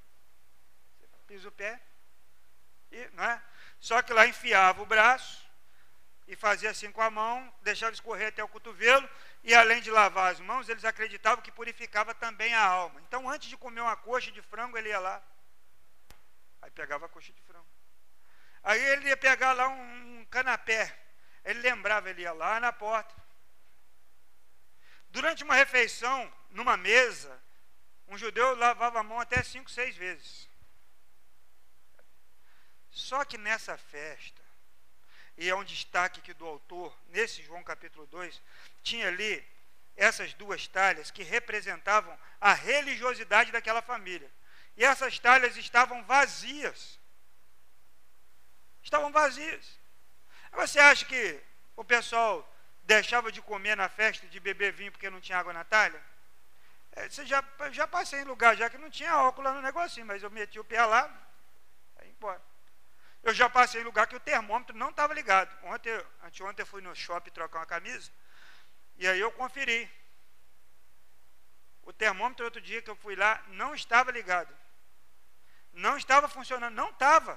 [1.27, 1.81] Pisa o pé,
[2.93, 3.43] e, não é?
[3.81, 5.45] Só que lá enfiava o braço
[6.27, 9.09] e fazia assim com a mão, deixava escorrer até o cotovelo,
[9.45, 13.01] e além de lavar as mãos, eles acreditavam que purificava também a alma.
[13.03, 15.23] Então, antes de comer uma coxa de frango, ele ia lá,
[16.63, 17.67] aí pegava a coxa de frango.
[18.63, 20.97] Aí ele ia pegar lá um, um canapé,
[21.45, 23.15] ele lembrava, ele ia lá na porta,
[25.17, 27.43] Durante uma refeição, numa mesa,
[28.07, 30.47] um judeu lavava a mão até cinco, seis vezes.
[32.91, 34.43] Só que nessa festa,
[35.37, 38.41] e é um destaque aqui do autor, nesse João capítulo 2,
[38.83, 39.45] tinha ali
[39.95, 44.31] essas duas talhas que representavam a religiosidade daquela família.
[44.77, 46.99] E essas talhas estavam vazias.
[48.83, 49.79] Estavam vazias.
[50.53, 51.41] Você acha que
[51.75, 52.51] o pessoal
[52.85, 56.01] deixava de comer na festa, de beber vinho porque não tinha água na talha.
[56.93, 60.07] É, você já, já passei em lugar já que não tinha álcool lá no negocinho,
[60.07, 61.11] mas eu meti o pé lá,
[61.97, 62.41] aí embora.
[63.27, 65.51] Eu já passei em lugar que o termômetro não estava ligado.
[65.65, 65.91] Ontem,
[66.23, 68.09] anteontem eu fui no shopping trocar uma camisa,
[68.99, 69.91] e aí eu conferi.
[71.83, 74.57] O termômetro outro dia que eu fui lá não estava ligado.
[75.73, 77.35] Não estava funcionando, não estava.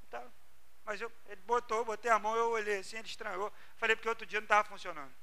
[0.00, 0.32] Não estava.
[0.84, 3.50] Mas eu, ele botou, botei a mão, eu olhei assim, ele estranhou.
[3.78, 5.14] Falei, porque outro dia não estava funcionando.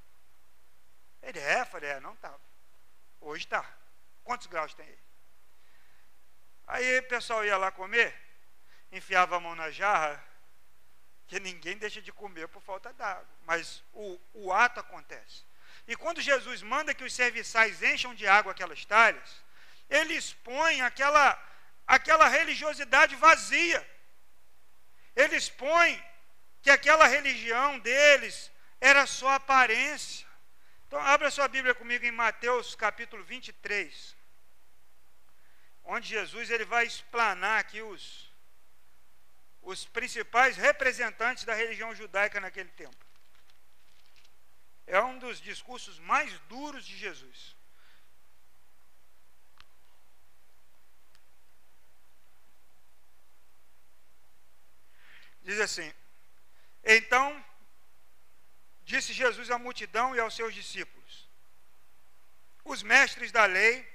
[1.22, 1.64] Ele, é?
[1.64, 2.40] Falei, é, não estava.
[3.20, 3.64] Hoje está.
[4.24, 4.98] Quantos graus tem aí?
[6.66, 8.20] Aí o pessoal ia lá comer,
[8.92, 10.22] enfiava a mão na jarra,
[11.26, 13.26] que ninguém deixa de comer por falta d'água.
[13.46, 15.44] Mas o, o ato acontece.
[15.88, 19.42] E quando Jesus manda que os serviçais encham de água aquelas talhas,
[19.88, 21.42] ele expõe aquela,
[21.86, 23.90] aquela religiosidade vazia.
[25.16, 26.02] Ele expõe
[26.60, 30.26] que aquela religião deles era só aparência.
[30.86, 34.16] Então, abra sua Bíblia comigo em Mateus capítulo 23,
[35.84, 38.31] onde Jesus ele vai explanar aqui os,
[39.62, 43.06] os principais representantes da religião judaica naquele tempo.
[44.86, 47.56] É um dos discursos mais duros de Jesus.
[55.42, 55.92] Diz assim:
[56.84, 57.44] Então
[58.84, 61.28] disse Jesus à multidão e aos seus discípulos:
[62.64, 63.88] Os mestres da lei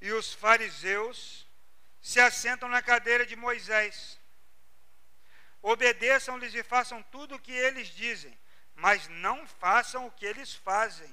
[0.00, 1.45] e os fariseus
[2.06, 4.16] se assentam na cadeira de Moisés.
[5.60, 8.38] Obedeçam-lhes e façam tudo o que eles dizem,
[8.76, 11.12] mas não façam o que eles fazem,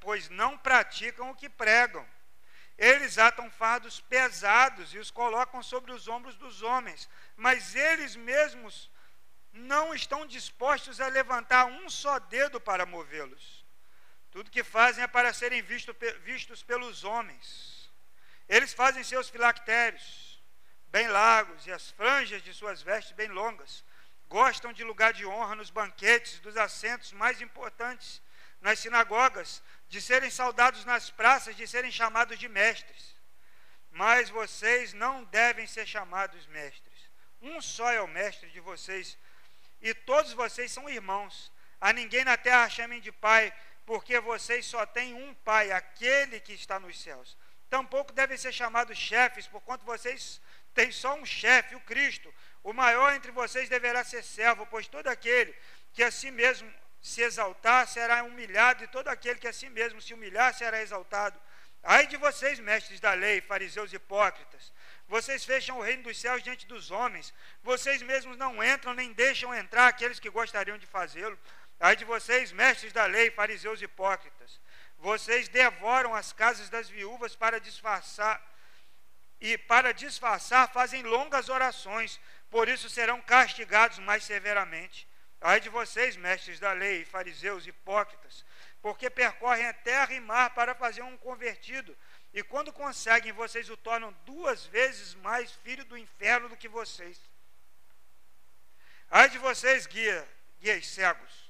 [0.00, 2.06] pois, não praticam o que pregam.
[2.76, 8.90] Eles atam fardos pesados e os colocam sobre os ombros dos homens, mas eles mesmos
[9.54, 13.64] não estão dispostos a levantar um só dedo para movê-los.
[14.30, 17.73] Tudo que fazem é para serem visto, vistos pelos homens.
[18.48, 20.34] Eles fazem seus filactérios
[20.94, 23.84] bem largos e as franjas de suas vestes bem longas.
[24.28, 28.22] Gostam de lugar de honra nos banquetes, dos assentos mais importantes
[28.60, 33.14] nas sinagogas, de serem saudados nas praças, de serem chamados de mestres.
[33.90, 37.10] Mas vocês não devem ser chamados mestres.
[37.42, 39.18] Um só é o mestre de vocês,
[39.82, 41.52] e todos vocês são irmãos.
[41.80, 43.52] A ninguém na terra chamem de pai,
[43.84, 47.36] porque vocês só têm um pai, aquele que está nos céus.
[47.74, 50.40] Tampouco devem ser chamados chefes, por quanto vocês
[50.72, 52.32] têm só um chefe, o Cristo.
[52.62, 55.52] O maior entre vocês deverá ser servo, pois todo aquele
[55.92, 60.00] que a si mesmo se exaltar será humilhado, e todo aquele que a si mesmo
[60.00, 61.36] se humilhar será exaltado.
[61.82, 64.72] Ai de vocês, mestres da lei, fariseus hipócritas,
[65.08, 69.52] vocês fecham o reino dos céus diante dos homens, vocês mesmos não entram nem deixam
[69.52, 71.36] entrar aqueles que gostariam de fazê-lo.
[71.80, 74.60] Ai de vocês, mestres da lei, fariseus hipócritas,
[75.04, 78.42] vocês devoram as casas das viúvas para disfarçar,
[79.38, 85.06] e para disfarçar fazem longas orações, por isso serão castigados mais severamente.
[85.42, 88.46] Ai de vocês, mestres da lei, fariseus, hipócritas,
[88.80, 91.94] porque percorrem a terra e mar para fazer um convertido,
[92.32, 97.20] e quando conseguem, vocês o tornam duas vezes mais filho do inferno do que vocês.
[99.10, 100.26] Ai de vocês, guia,
[100.62, 101.43] guias cegos,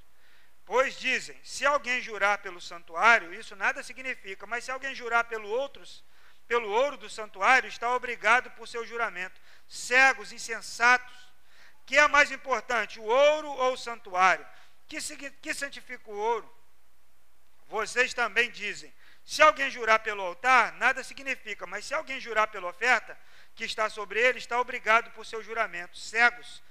[0.64, 5.48] Pois dizem: se alguém jurar pelo santuário, isso nada significa, mas se alguém jurar pelo
[5.48, 6.03] outros,
[6.46, 9.40] pelo ouro do santuário, está obrigado por seu juramento.
[9.68, 11.16] Cegos, insensatos,
[11.87, 14.46] que é mais importante, o ouro ou o santuário?
[14.88, 14.98] Que,
[15.31, 16.50] que santifica o ouro?
[17.66, 18.92] Vocês também dizem:
[19.24, 23.18] se alguém jurar pelo altar, nada significa, mas se alguém jurar pela oferta
[23.55, 25.98] que está sobre ele, está obrigado por seu juramento.
[25.98, 26.62] Cegos,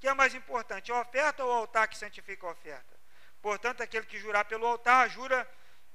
[0.00, 2.91] que é mais importante, a oferta ou o altar que santifica a oferta?
[3.42, 5.46] Portanto, aquele que jurar pelo altar, jura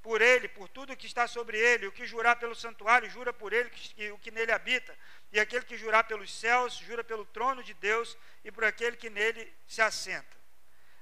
[0.02, 1.88] por ele, por tudo que está sobre ele.
[1.88, 4.94] O que jurar pelo santuário, jura por ele, que, o que nele habita.
[5.32, 9.10] E aquele que jurar pelos céus, jura pelo trono de Deus e por aquele que
[9.10, 10.36] nele se assenta.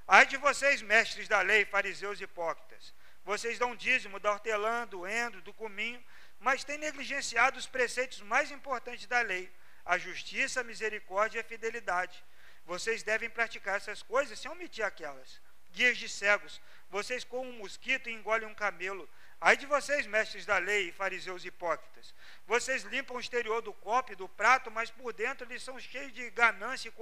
[0.08, 2.94] Ai de vocês, mestres da lei, fariseus hipócritas.
[3.24, 6.04] Vocês dão dízimo da hortelã, do endro, do cominho,
[6.40, 9.52] mas têm negligenciado os preceitos mais importantes da lei:
[9.84, 12.24] a justiça, a misericórdia e a fidelidade.
[12.66, 15.44] Vocês devem praticar essas coisas sem omitir aquelas
[15.76, 19.08] guias de cegos, vocês com um mosquito engolem um camelo.
[19.42, 22.14] Ai de vocês, mestres da lei, fariseus hipócritas.
[22.48, 26.14] Vocês limpam o exterior do copo e do prato, mas por dentro eles são cheios
[26.14, 26.94] de ganância e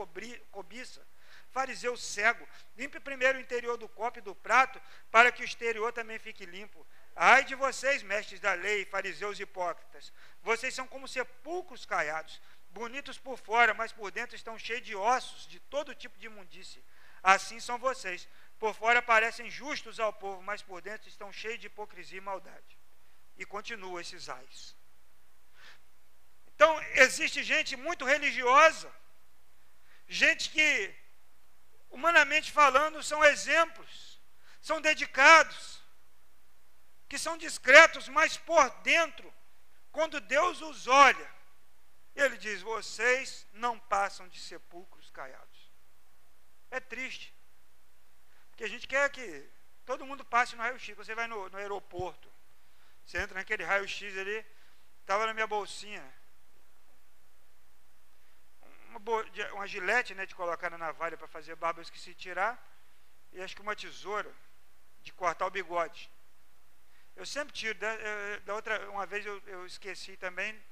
[0.52, 1.06] cobiça.
[1.52, 4.82] Fariseu cego, limpe primeiro o interior do copo e do prato,
[5.12, 6.86] para que o exterior também fique limpo.
[7.16, 10.12] Ai de vocês, mestres da lei, fariseus hipócritas.
[10.42, 15.48] Vocês são como sepulcros caiados, bonitos por fora, mas por dentro estão cheios de ossos,
[15.48, 16.84] de todo tipo de imundície.
[17.22, 18.28] Assim são vocês.
[18.64, 22.78] Por fora parecem justos ao povo, mas por dentro estão cheios de hipocrisia e maldade.
[23.36, 24.74] E continua esses ais.
[26.48, 28.90] Então, existe gente muito religiosa,
[30.08, 30.96] gente que,
[31.90, 34.18] humanamente falando, são exemplos,
[34.62, 35.82] são dedicados,
[37.10, 39.34] que são discretos, mas por dentro,
[39.92, 41.30] quando Deus os olha,
[42.16, 45.70] ele diz: vocês não passam de sepulcros caiados.
[46.72, 47.43] É triste.
[48.54, 49.50] Porque a gente quer que
[49.84, 50.96] todo mundo passe no raio-x.
[50.96, 52.32] Você vai no, no aeroporto,
[53.04, 54.46] você entra naquele raio-x ali,
[55.02, 56.04] estava na minha bolsinha.
[58.90, 59.00] Uma,
[59.54, 62.54] uma gilete né, de colocar na navalha para fazer barba, eu esqueci de tirar.
[63.32, 64.32] E acho que uma tesoura
[65.02, 66.08] de cortar o bigode.
[67.16, 67.78] Eu sempre tiro.
[67.80, 67.90] Da,
[68.46, 70.64] da outra, uma vez eu, eu esqueci também.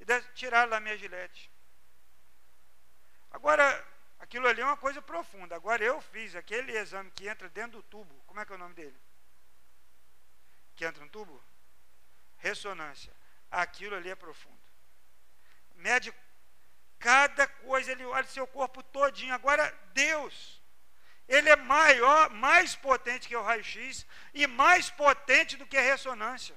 [0.00, 1.50] E tiraram da minha gilete.
[3.30, 3.86] Agora,
[4.18, 5.54] Aquilo ali é uma coisa profunda.
[5.54, 8.14] Agora eu fiz aquele exame que entra dentro do tubo.
[8.26, 8.96] Como é que é o nome dele?
[10.74, 11.42] Que entra no tubo?
[12.36, 13.12] Ressonância.
[13.50, 14.58] Aquilo ali é profundo.
[15.76, 16.12] Mede
[16.98, 19.34] cada coisa, ele olha seu corpo todinho.
[19.34, 20.62] Agora, Deus,
[21.28, 26.56] ele é maior, mais potente que o raio-x e mais potente do que a ressonância.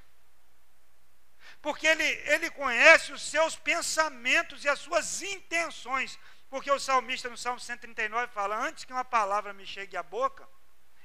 [1.62, 6.18] Porque ele, ele conhece os seus pensamentos e as suas intenções.
[6.50, 10.48] Porque o salmista no Salmo 139 fala: Antes que uma palavra me chegue à boca,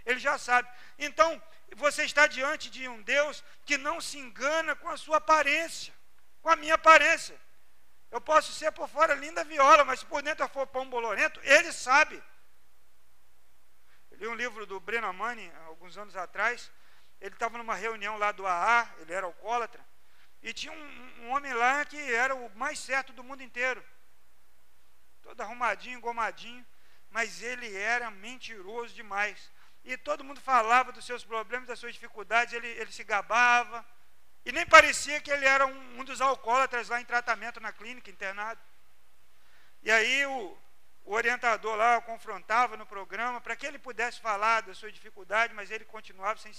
[0.05, 0.69] ele já sabe.
[0.99, 1.41] Então,
[1.77, 5.93] você está diante de um Deus que não se engana com a sua aparência,
[6.41, 7.39] com a minha aparência.
[8.11, 11.41] Eu posso ser por fora linda viola, mas se por dentro eu for pão bolorento,
[11.43, 12.23] ele sabe.
[14.13, 16.71] Eu li um livro do Breno Amani, alguns anos atrás.
[17.21, 19.85] Ele estava numa reunião lá do AA, ele era alcoólatra.
[20.43, 23.85] E tinha um, um, homem lá que era o mais certo do mundo inteiro.
[25.25, 26.65] Todo arrumadinho, engomadinho.
[27.11, 29.51] Mas ele era mentiroso demais.
[29.85, 33.85] E todo mundo falava dos seus problemas, das suas dificuldades, ele, ele se gabava.
[34.45, 38.11] E nem parecia que ele era um, um dos alcoólatras lá em tratamento na clínica,
[38.11, 38.61] internado.
[39.83, 40.59] E aí o,
[41.05, 45.55] o orientador lá o confrontava no programa para que ele pudesse falar da sua dificuldade,
[45.55, 46.53] mas ele continuava sem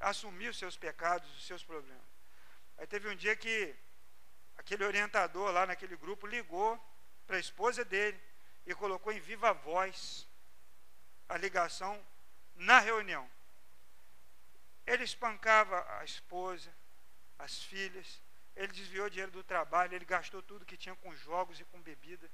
[0.00, 2.02] assumir os seus pecados, os seus problemas.
[2.78, 3.74] Aí teve um dia que
[4.56, 6.82] aquele orientador lá naquele grupo ligou
[7.26, 8.20] para a esposa dele
[8.66, 10.26] e colocou em viva voz
[11.28, 12.00] a ligação
[12.54, 13.28] na reunião.
[14.86, 16.72] Ele espancava a esposa,
[17.38, 18.20] as filhas,
[18.54, 22.30] ele desviou dinheiro do trabalho, ele gastou tudo que tinha com jogos e com bebida.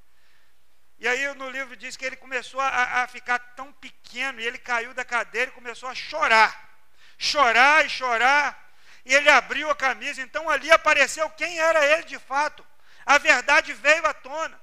[0.99, 4.59] E aí no livro diz que ele começou a, a ficar tão pequeno e ele
[4.59, 6.68] caiu da cadeira e começou a chorar.
[7.16, 8.70] Chorar e chorar.
[9.05, 12.66] E ele abriu a camisa, então ali apareceu quem era ele de fato.
[13.07, 14.61] A verdade veio à tona.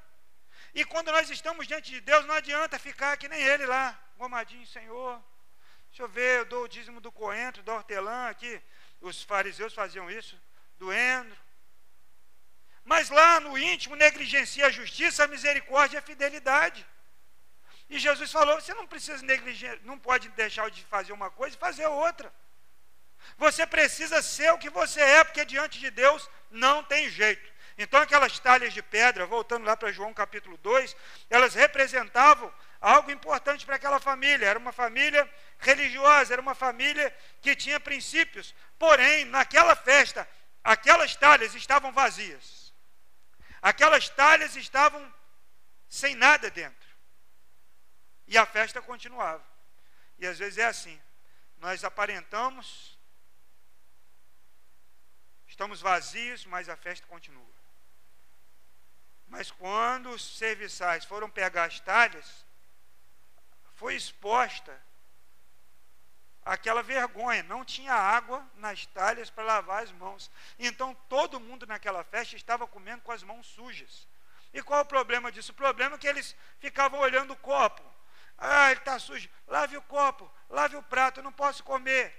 [0.80, 4.67] E quando nós estamos diante de Deus, não adianta ficar que nem ele lá, gomadinho,
[4.67, 5.19] Senhor.
[5.88, 8.61] Deixa eu ver, eu dou o dízimo do coentro, do hortelã aqui.
[9.01, 10.39] Os fariseus faziam isso,
[10.78, 11.36] do endro.
[12.86, 16.86] Mas lá no íntimo negligencia a justiça, a misericórdia e a fidelidade.
[17.89, 21.59] E Jesus falou: você não precisa negligenciar, não pode deixar de fazer uma coisa e
[21.59, 22.32] fazer outra.
[23.36, 27.57] Você precisa ser o que você é, porque diante de Deus não tem jeito.
[27.78, 30.95] Então, aquelas talhas de pedra, voltando lá para João capítulo 2,
[31.30, 32.51] elas representavam
[32.82, 34.47] algo importante para aquela família.
[34.47, 38.55] Era uma família religiosa, era uma família que tinha princípios.
[38.80, 40.28] Porém, naquela festa,
[40.63, 42.73] aquelas talhas estavam vazias.
[43.61, 45.13] Aquelas talhas estavam
[45.88, 46.88] sem nada dentro.
[48.25, 49.45] E a festa continuava.
[50.17, 50.99] E às vezes é assim.
[51.57, 52.97] Nós aparentamos,
[55.47, 57.57] estamos vazios, mas a festa continua.
[59.28, 62.45] Mas quando os serviçais foram pegar as talhas,
[63.73, 64.75] foi exposta
[66.43, 70.32] aquela vergonha, não tinha água nas talhas para lavar as mãos.
[70.57, 74.07] Então todo mundo naquela festa estava comendo com as mãos sujas.
[74.53, 75.51] E qual o problema disso?
[75.51, 77.84] O problema é que eles ficavam olhando o copo.
[78.38, 79.30] Ah, ele está sujo.
[79.45, 82.15] Lave o copo, lave o prato, eu não posso comer.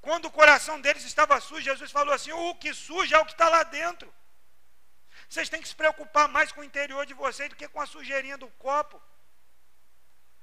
[0.00, 3.32] Quando o coração deles estava sujo, Jesus falou assim: o que suja é o que
[3.32, 4.12] está lá dentro.
[5.28, 7.86] Vocês têm que se preocupar mais com o interior de vocês do que com a
[7.86, 9.00] sujeirinha do copo.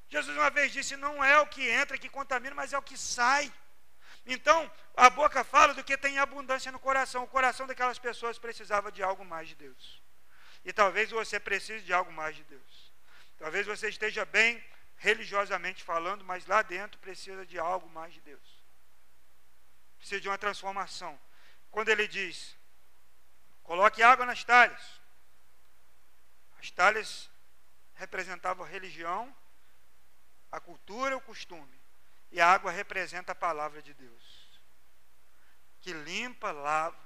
[0.09, 2.97] Jesus uma vez disse: não é o que entra que contamina, mas é o que
[2.97, 3.51] sai.
[4.25, 7.23] Então, a boca fala do que tem abundância no coração.
[7.23, 10.01] O coração daquelas pessoas precisava de algo mais de Deus.
[10.63, 12.93] E talvez você precise de algo mais de Deus.
[13.37, 14.63] Talvez você esteja bem
[14.97, 18.63] religiosamente falando, mas lá dentro precisa de algo mais de Deus.
[19.97, 21.19] Precisa de uma transformação.
[21.69, 22.55] Quando ele diz:
[23.63, 25.01] Coloque água nas talhas.
[26.59, 27.29] As talhas
[27.95, 29.35] representavam a religião,
[30.51, 31.81] a cultura, o costume.
[32.31, 34.61] E a água representa a palavra de Deus.
[35.79, 36.97] Que limpa, lava.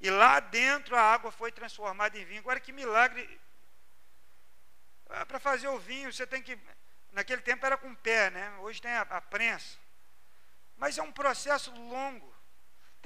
[0.00, 2.40] E lá dentro a água foi transformada em vinho.
[2.40, 3.40] Agora que milagre.
[5.08, 6.58] Ah, Para fazer o vinho, você tem que.
[7.12, 8.50] Naquele tempo era com pé, né?
[8.58, 9.78] Hoje tem a, a prensa.
[10.76, 12.35] Mas é um processo longo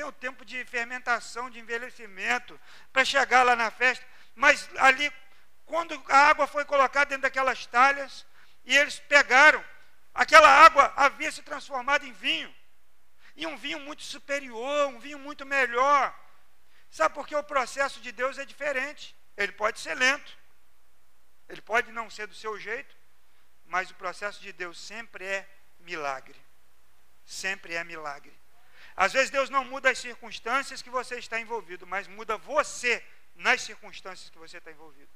[0.01, 2.59] tem o tempo de fermentação, de envelhecimento,
[2.91, 4.05] para chegar lá na festa.
[4.35, 5.13] Mas ali,
[5.67, 8.25] quando a água foi colocada dentro daquelas talhas,
[8.65, 9.63] e eles pegaram,
[10.15, 12.55] aquela água havia se transformado em vinho.
[13.37, 16.19] E um vinho muito superior, um vinho muito melhor.
[16.91, 19.15] Sabe por que o processo de Deus é diferente?
[19.37, 20.35] Ele pode ser lento,
[21.47, 22.97] ele pode não ser do seu jeito,
[23.67, 25.47] mas o processo de Deus sempre é
[25.79, 26.41] milagre.
[27.27, 28.40] Sempre é milagre.
[29.01, 33.03] Às vezes Deus não muda as circunstâncias que você está envolvido, mas muda você
[33.35, 35.11] nas circunstâncias que você está envolvido.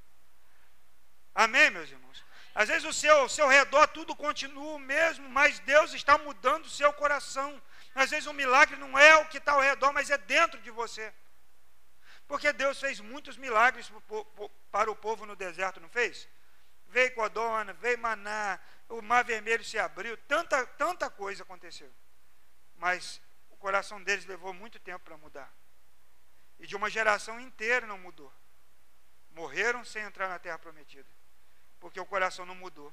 [1.34, 2.24] Amém, meus irmãos?
[2.54, 6.64] Às vezes o seu, o seu redor tudo continua o mesmo, mas Deus está mudando
[6.64, 7.60] o seu coração.
[7.94, 10.70] Às vezes o milagre não é o que está ao redor, mas é dentro de
[10.70, 11.12] você.
[12.26, 13.92] Porque Deus fez muitos milagres
[14.72, 16.26] para o povo no deserto, não fez?
[16.86, 18.58] Veio Codona, veio Maná,
[18.88, 21.92] o mar vermelho se abriu, tanta, tanta coisa aconteceu.
[22.76, 23.20] Mas
[23.64, 25.50] coração deles levou muito tempo para mudar.
[26.58, 28.30] E de uma geração inteira não mudou.
[29.30, 31.08] Morreram sem entrar na terra prometida.
[31.80, 32.92] Porque o coração não mudou.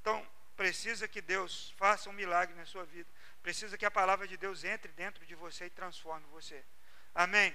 [0.00, 0.24] Então,
[0.56, 3.10] precisa que Deus faça um milagre na sua vida.
[3.42, 6.64] Precisa que a palavra de Deus entre dentro de você e transforme você.
[7.12, 7.52] Amém?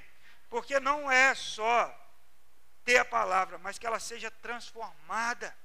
[0.49, 1.80] Porque não é só
[2.84, 5.57] ter a palavra, mas que ela seja transformada,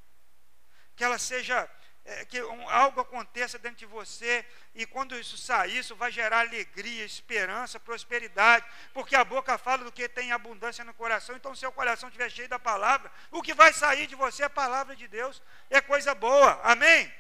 [0.95, 1.69] que ela seja
[2.05, 2.39] é, que
[2.69, 4.45] algo aconteça dentro de você,
[4.75, 9.93] e quando isso sair, isso vai gerar alegria, esperança, prosperidade, porque a boca fala do
[9.93, 13.55] que tem abundância no coração, então se o coração estiver cheio da palavra, o que
[13.55, 15.41] vai sair de você é a palavra de Deus,
[15.71, 17.13] é coisa boa, amém?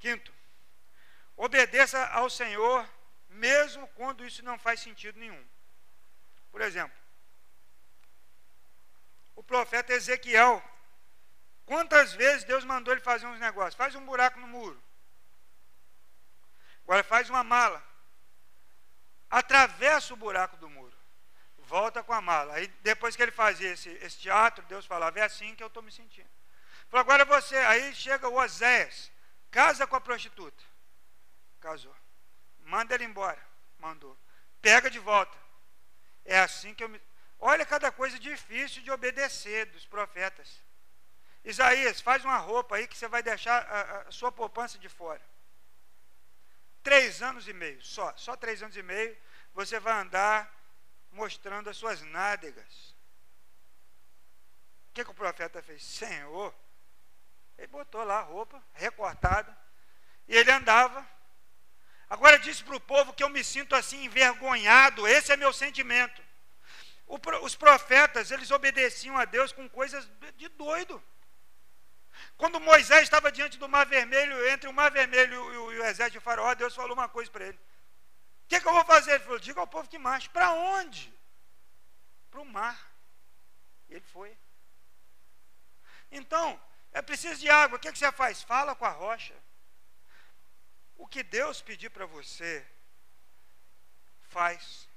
[0.00, 0.32] Quinto,
[1.36, 2.88] obedeça ao Senhor,
[3.28, 5.44] mesmo quando isso não faz sentido nenhum.
[6.50, 6.96] Por exemplo,
[9.36, 10.62] o profeta Ezequiel,
[11.68, 13.74] Quantas vezes Deus mandou ele fazer uns negócios?
[13.74, 14.82] Faz um buraco no muro.
[16.82, 17.86] Agora faz uma mala.
[19.28, 20.96] Atravessa o buraco do muro.
[21.58, 22.54] Volta com a mala.
[22.54, 25.82] Aí depois que ele fazia esse, esse teatro, Deus falava, é assim que eu estou
[25.82, 26.30] me sentindo.
[26.88, 29.12] Falou, agora você, aí chega o Oséias,
[29.50, 30.64] casa com a prostituta.
[31.60, 31.94] Casou.
[32.60, 33.46] Manda ele embora.
[33.78, 34.16] Mandou.
[34.62, 35.36] Pega de volta.
[36.24, 36.98] É assim que eu me.
[37.38, 40.66] Olha cada coisa difícil de obedecer dos profetas.
[41.48, 45.22] Isaías, faz uma roupa aí que você vai deixar a, a sua poupança de fora.
[46.82, 49.16] Três anos e meio, só, só três anos e meio,
[49.54, 50.54] você vai andar
[51.10, 52.94] mostrando as suas nádegas.
[54.90, 55.82] O que, que o profeta fez?
[55.82, 56.54] Senhor,
[57.56, 59.56] ele botou lá a roupa recortada,
[60.28, 61.06] e ele andava.
[62.10, 66.22] Agora disse para o povo que eu me sinto assim envergonhado, esse é meu sentimento.
[67.06, 71.02] O, os profetas, eles obedeciam a Deus com coisas de doido.
[72.38, 75.84] Quando Moisés estava diante do mar vermelho, entre o mar vermelho e o, e o
[75.84, 77.58] exército de faraó, Deus falou uma coisa para ele.
[78.44, 79.10] O que, que eu vou fazer?
[79.10, 80.28] Ele falou, diga ao povo que marche.
[80.28, 81.12] Para onde?
[82.30, 82.78] Para o mar.
[83.90, 84.38] Ele foi.
[86.12, 86.58] Então,
[86.92, 87.76] é preciso de água.
[87.76, 88.40] O que, que você faz?
[88.40, 89.34] Fala com a rocha.
[90.96, 92.64] O que Deus pedir para você,
[94.28, 94.88] faz.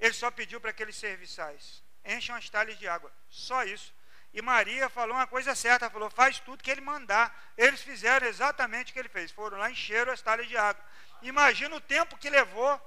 [0.00, 1.82] Ele só pediu para aqueles serviçais.
[2.02, 3.12] Enchem as talhas de água.
[3.28, 3.94] Só isso.
[4.32, 7.52] E Maria falou uma coisa certa, falou: faz tudo que ele mandar.
[7.56, 9.30] Eles fizeram exatamente o que ele fez.
[9.30, 10.82] Foram lá, encheram as talhas de água.
[11.20, 12.80] Imagina o tempo que levou.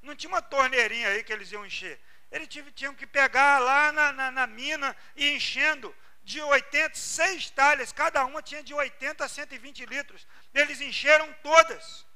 [0.00, 2.00] Não tinha uma torneirinha aí que eles iam encher.
[2.30, 5.94] Eles tinham que pegar lá na, na, na mina e enchendo
[6.24, 10.26] de 80, seis talhas, cada uma tinha de 80 a 120 litros.
[10.54, 12.06] Eles encheram todas.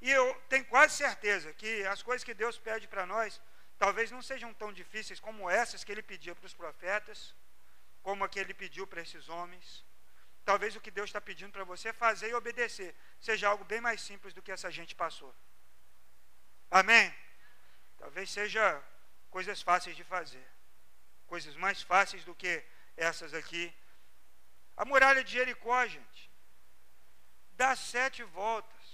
[0.00, 3.40] E eu tenho quase certeza que as coisas que Deus pede para nós,
[3.78, 7.34] talvez não sejam tão difíceis como essas que ele pedia para os profetas,
[8.04, 9.66] como a que ele pediu para esses homens.
[10.44, 13.80] Talvez o que Deus está pedindo para você é fazer e obedecer seja algo bem
[13.80, 15.34] mais simples do que essa gente passou.
[16.70, 17.06] Amém?
[17.96, 18.62] Talvez seja
[19.30, 20.46] coisas fáceis de fazer.
[21.26, 22.62] Coisas mais fáceis do que
[22.94, 23.74] essas aqui.
[24.76, 26.30] A muralha de Jericó, gente,
[27.52, 28.84] dá sete voltas.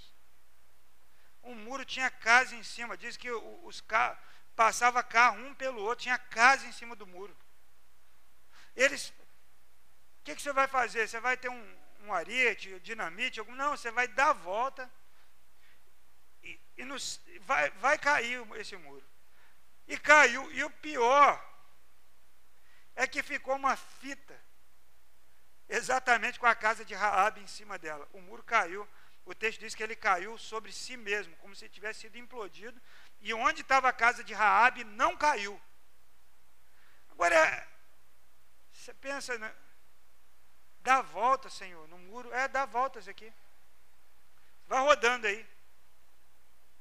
[1.42, 2.96] Um muro tinha casa em cima.
[2.96, 4.18] Diz que os carros
[4.54, 7.36] passava carro um pelo outro, tinha casa em cima do muro.
[8.80, 11.06] Eles, o que, que você vai fazer?
[11.06, 14.90] Você vai ter um, um arete, dinamite, algum, não, você vai dar a volta
[16.42, 19.06] e, e nos, vai, vai cair esse muro.
[19.86, 21.32] E caiu, e o pior
[22.96, 24.40] é que ficou uma fita
[25.68, 28.08] exatamente com a casa de Raab em cima dela.
[28.14, 28.88] O muro caiu.
[29.26, 32.80] O texto diz que ele caiu sobre si mesmo, como se tivesse sido implodido,
[33.20, 35.60] e onde estava a casa de Raabe não caiu.
[37.10, 37.69] Agora,
[38.80, 39.54] você pensa, né?
[40.80, 42.32] dá volta, Senhor, no muro.
[42.32, 43.32] É, dá voltas aqui.
[44.66, 45.46] Vai rodando aí.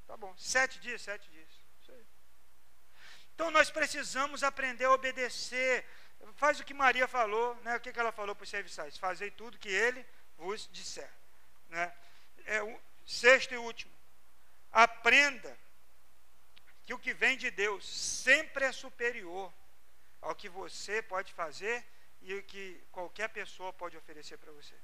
[0.07, 0.33] Tá bom.
[0.37, 1.49] Sete dias, sete dias.
[3.35, 5.85] Então nós precisamos aprender a obedecer.
[6.35, 7.77] Faz o que Maria falou, né?
[7.77, 8.97] O que, que ela falou para os serviçais?
[8.97, 10.05] Fazei tudo que ele
[10.37, 11.09] vos disser.
[11.69, 11.93] Né?
[12.45, 13.93] É, o sexto e último.
[14.71, 15.57] Aprenda
[16.83, 19.53] que o que vem de Deus sempre é superior
[20.21, 21.85] ao que você pode fazer
[22.21, 24.75] e o que qualquer pessoa pode oferecer para você.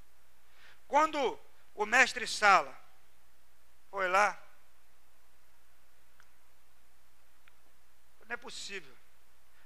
[0.88, 1.39] Quando
[1.73, 2.75] o mestre Sala
[3.89, 4.41] foi lá,
[8.25, 8.95] não é possível.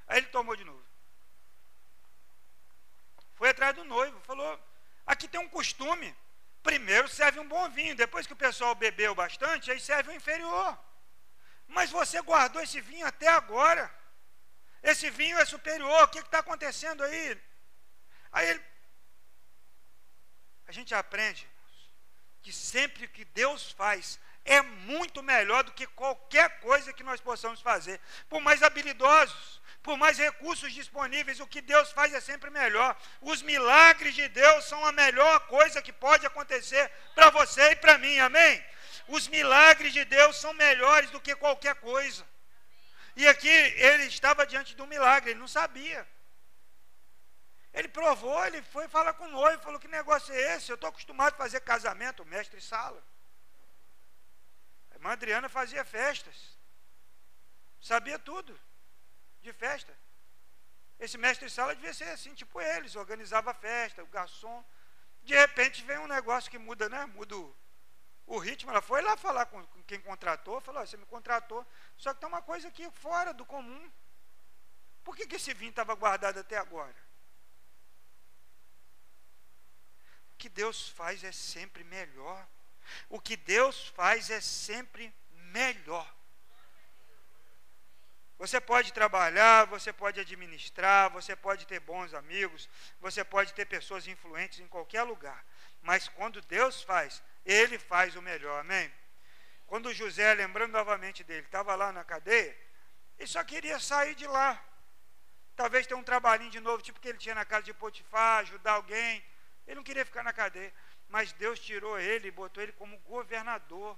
[0.08, 0.84] Aí ele tomou de novo.
[3.36, 4.60] Foi atrás do noivo, falou:
[5.06, 6.16] aqui tem um costume.
[6.62, 10.78] Primeiro serve um bom vinho, depois que o pessoal bebeu bastante, aí serve o inferior.
[11.68, 13.99] Mas você guardou esse vinho até agora.
[14.92, 17.40] Esse vinho é superior, o que está acontecendo aí?
[18.32, 18.64] Aí ele,
[20.68, 21.48] a gente aprende
[22.42, 27.62] que sempre que Deus faz é muito melhor do que qualquer coisa que nós possamos
[27.62, 28.00] fazer.
[28.28, 32.98] Por mais habilidosos, por mais recursos disponíveis, o que Deus faz é sempre melhor.
[33.22, 38.00] Os milagres de Deus são a melhor coisa que pode acontecer para você e para
[38.00, 38.64] mim, amém?
[39.08, 42.26] Os milagres de Deus são melhores do que qualquer coisa.
[43.22, 46.08] E aqui ele estava diante de um milagre, ele não sabia.
[47.74, 50.72] Ele provou, ele foi falar com o noivo, falou: Que negócio é esse?
[50.72, 53.04] Eu estou acostumado a fazer casamento, mestre sala.
[54.92, 56.58] A irmã Adriana fazia festas,
[57.82, 58.58] sabia tudo
[59.42, 59.94] de festa.
[60.98, 64.64] Esse mestre sala devia ser assim, tipo eles, organizava festa, o garçom.
[65.24, 67.06] De repente vem um negócio que muda, né?
[67.08, 67.54] Muda o,
[68.30, 68.72] o ritmo.
[68.72, 71.66] Ela foi lá falar com, quem contratou, falou: Você me contratou,
[71.98, 73.92] só que tem uma coisa aqui fora do comum.
[75.04, 77.10] Por que, que esse vinho estava guardado até agora?
[80.40, 82.48] que Deus faz é sempre melhor.
[83.10, 86.10] O que Deus faz é sempre melhor.
[88.38, 92.70] Você pode trabalhar, você pode administrar, você pode ter bons amigos,
[93.02, 95.46] você pode ter pessoas influentes em qualquer lugar.
[95.82, 98.92] Mas quando Deus faz, Ele faz o melhor, amém?
[99.66, 102.58] Quando José, lembrando novamente dele, estava lá na cadeia,
[103.18, 104.64] ele só queria sair de lá.
[105.56, 108.74] Talvez ter um trabalhinho de novo, tipo que ele tinha na casa de Potifar, ajudar
[108.74, 109.24] alguém.
[109.68, 110.74] Ele não queria ficar na cadeia,
[111.08, 113.98] mas Deus tirou ele e botou ele como governador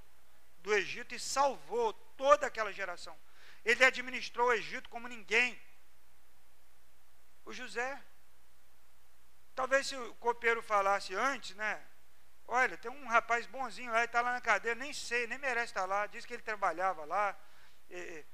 [0.59, 3.17] do Egito e salvou toda aquela geração.
[3.63, 5.59] Ele administrou o Egito como ninguém.
[7.45, 8.01] O José.
[9.53, 11.81] Talvez se o copeiro falasse antes, né?
[12.53, 15.85] Olha, tem um rapaz bonzinho lá, está lá na cadeia, nem sei, nem merece estar
[15.85, 16.05] lá.
[16.05, 17.33] Diz que ele trabalhava lá.
[17.89, 18.25] E,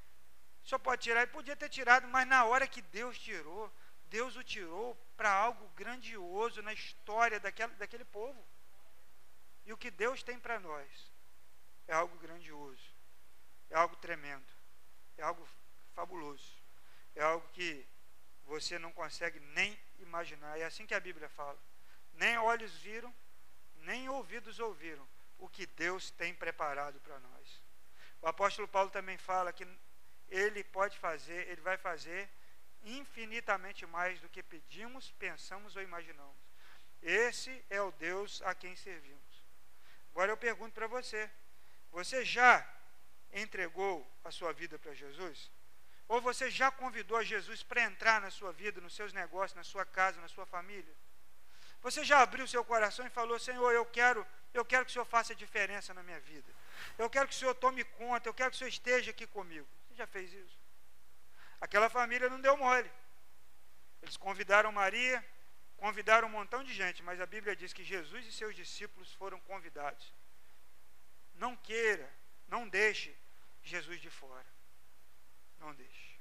[0.64, 3.72] só pode tirar, ele podia ter tirado, mas na hora que Deus tirou,
[4.06, 8.44] Deus o tirou para algo grandioso na história daquela, daquele povo.
[9.68, 11.14] E o que Deus tem para nós
[11.88, 12.90] é algo grandioso,
[13.70, 14.52] é algo tremendo,
[15.16, 15.48] é algo
[15.94, 16.58] fabuloso,
[17.14, 17.88] é algo que
[18.46, 20.60] você não consegue nem imaginar.
[20.60, 21.60] É assim que a Bíblia fala.
[22.14, 23.14] Nem olhos viram,
[23.88, 25.08] nem ouvidos ouviram
[25.38, 27.64] o que Deus tem preparado para nós.
[28.22, 29.66] O apóstolo Paulo também fala que
[30.28, 32.30] ele pode fazer, ele vai fazer
[32.84, 36.36] infinitamente mais do que pedimos, pensamos ou imaginamos.
[37.02, 39.46] Esse é o Deus a quem servimos.
[40.12, 41.30] Agora eu pergunto para você:
[41.90, 42.54] você já
[43.32, 45.50] entregou a sua vida para Jesus?
[46.10, 49.64] Ou você já convidou a Jesus para entrar na sua vida, nos seus negócios, na
[49.64, 50.96] sua casa, na sua família?
[51.88, 55.06] Você já abriu seu coração e falou: Senhor, eu quero, eu quero que o Senhor
[55.06, 56.52] faça diferença na minha vida.
[56.98, 59.66] Eu quero que o Senhor tome conta, eu quero que o Senhor esteja aqui comigo.
[59.88, 60.60] Você já fez isso?
[61.62, 62.92] Aquela família não deu mole.
[64.02, 65.26] Eles convidaram Maria,
[65.78, 69.40] convidaram um montão de gente, mas a Bíblia diz que Jesus e seus discípulos foram
[69.52, 70.14] convidados.
[71.36, 72.12] Não queira,
[72.50, 73.16] não deixe
[73.64, 74.52] Jesus de fora.
[75.58, 76.20] Não deixe.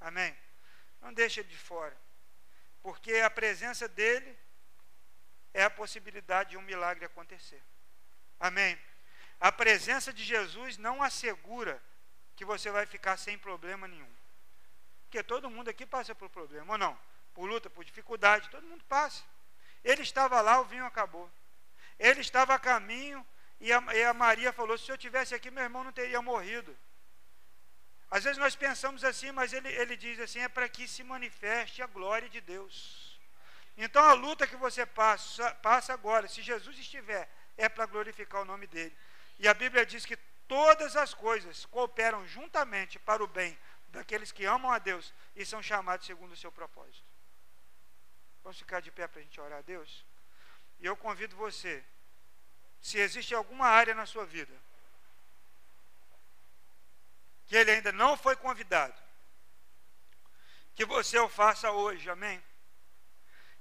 [0.00, 0.38] Amém?
[1.00, 1.96] Não deixe ele de fora.
[2.80, 4.38] Porque a presença dele
[5.52, 7.62] é a possibilidade de um milagre acontecer.
[8.38, 8.78] Amém?
[9.40, 11.82] A presença de Jesus não assegura
[12.36, 14.10] que você vai ficar sem problema nenhum.
[15.04, 16.98] Porque todo mundo aqui passa por problema, ou não?
[17.34, 19.24] Por luta, por dificuldade, todo mundo passa.
[19.82, 21.30] Ele estava lá, o vinho acabou.
[21.98, 23.26] Ele estava a caminho
[23.60, 26.76] e a, e a Maria falou: se eu tivesse aqui, meu irmão não teria morrido.
[28.10, 31.82] Às vezes nós pensamos assim, mas ele, ele diz assim: é para que se manifeste
[31.82, 33.09] a glória de Deus.
[33.76, 38.44] Então a luta que você passa, passa agora, se Jesus estiver, é para glorificar o
[38.44, 38.96] nome dele.
[39.38, 40.16] E a Bíblia diz que
[40.46, 43.58] todas as coisas cooperam juntamente para o bem
[43.88, 47.04] daqueles que amam a Deus e são chamados segundo o seu propósito.
[48.42, 50.04] Vamos ficar de pé para a gente orar a Deus?
[50.78, 51.84] E eu convido você,
[52.80, 54.54] se existe alguma área na sua vida
[57.46, 58.94] que ele ainda não foi convidado,
[60.72, 62.40] que você o faça hoje, amém?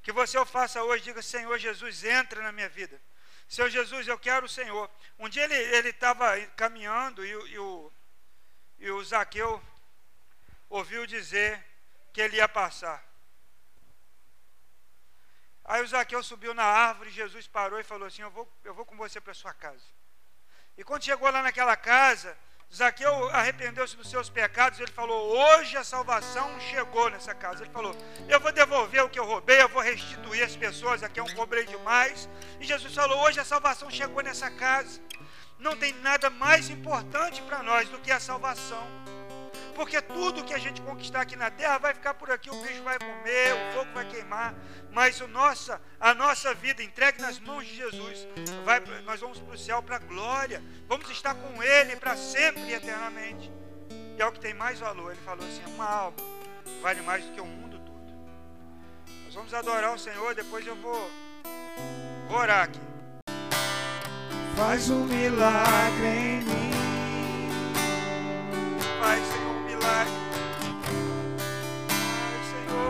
[0.02, 3.00] Que você o faça hoje, diga: Senhor Jesus, entra na minha vida.
[3.48, 4.90] Senhor Jesus, eu quero o Senhor.
[5.18, 7.92] Um dia ele estava caminhando e, e, o,
[8.78, 9.62] e o Zaqueu
[10.70, 11.66] ouviu dizer
[12.14, 13.04] que ele ia passar.
[15.66, 18.86] Aí o Zaqueu subiu na árvore, Jesus parou e falou assim: Eu vou, eu vou
[18.86, 19.86] com você para sua casa.
[20.78, 22.38] E quando chegou lá naquela casa,
[22.74, 24.80] Zaqueu arrependeu-se dos seus pecados.
[24.80, 27.64] Ele falou: Hoje a salvação chegou nessa casa.
[27.64, 27.96] Ele falou:
[28.28, 29.59] Eu vou devolver o que eu roubei,
[30.00, 32.30] restituir as pessoas a quem eu cobrei demais.
[32.60, 35.00] E Jesus falou: Hoje a salvação chegou nessa casa.
[35.60, 38.88] Não tem nada mais importante para nós do que a salvação.
[39.76, 42.84] Porque tudo que a gente conquistar aqui na terra vai ficar por aqui, o bicho
[42.84, 44.54] vai comer, o fogo vai queimar,
[44.92, 48.28] mas o nossa, a nossa vida entregue nas mãos de Jesus,
[48.66, 52.62] vai, nós vamos para o céu para a glória, vamos estar com Ele para sempre
[52.64, 53.50] e eternamente.
[54.18, 55.12] E é o que tem mais valor.
[55.12, 56.18] Ele falou assim: uma alma
[56.82, 57.69] vale mais do que o mundo.
[59.30, 61.08] Nós vamos adorar o Senhor, depois eu vou,
[62.28, 62.80] vou orar aqui.
[64.56, 66.72] Faz um milagre em mim.
[69.00, 69.50] Faz, Senhor.
[69.84, 70.12] life.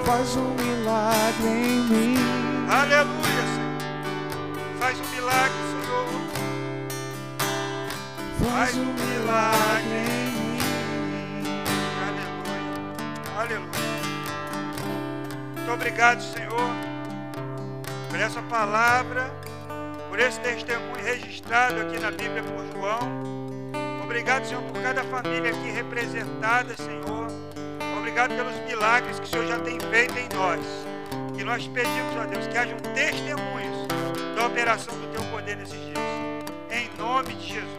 [0.06, 2.16] Faz um milagre em mim.
[2.72, 3.82] Aleluia, Senhor.
[4.80, 6.08] Faz um milagre, Senhor.
[8.50, 10.60] Faz um milagre em mim.
[12.08, 13.42] Aleluia.
[13.42, 13.99] Aleluia.
[15.70, 16.76] Muito obrigado, Senhor,
[18.10, 19.32] por essa palavra,
[20.10, 22.98] por esse testemunho registrado aqui na Bíblia por João.
[24.04, 27.28] Obrigado, Senhor, por cada família aqui representada, Senhor.
[28.00, 30.66] Obrigado pelos milagres que o Senhor já tem feito em nós.
[31.38, 33.88] E nós pedimos, ó Deus, que hajam testemunhos
[34.36, 36.00] da operação do Teu poder nesses dias.
[36.72, 37.79] Em nome de Jesus.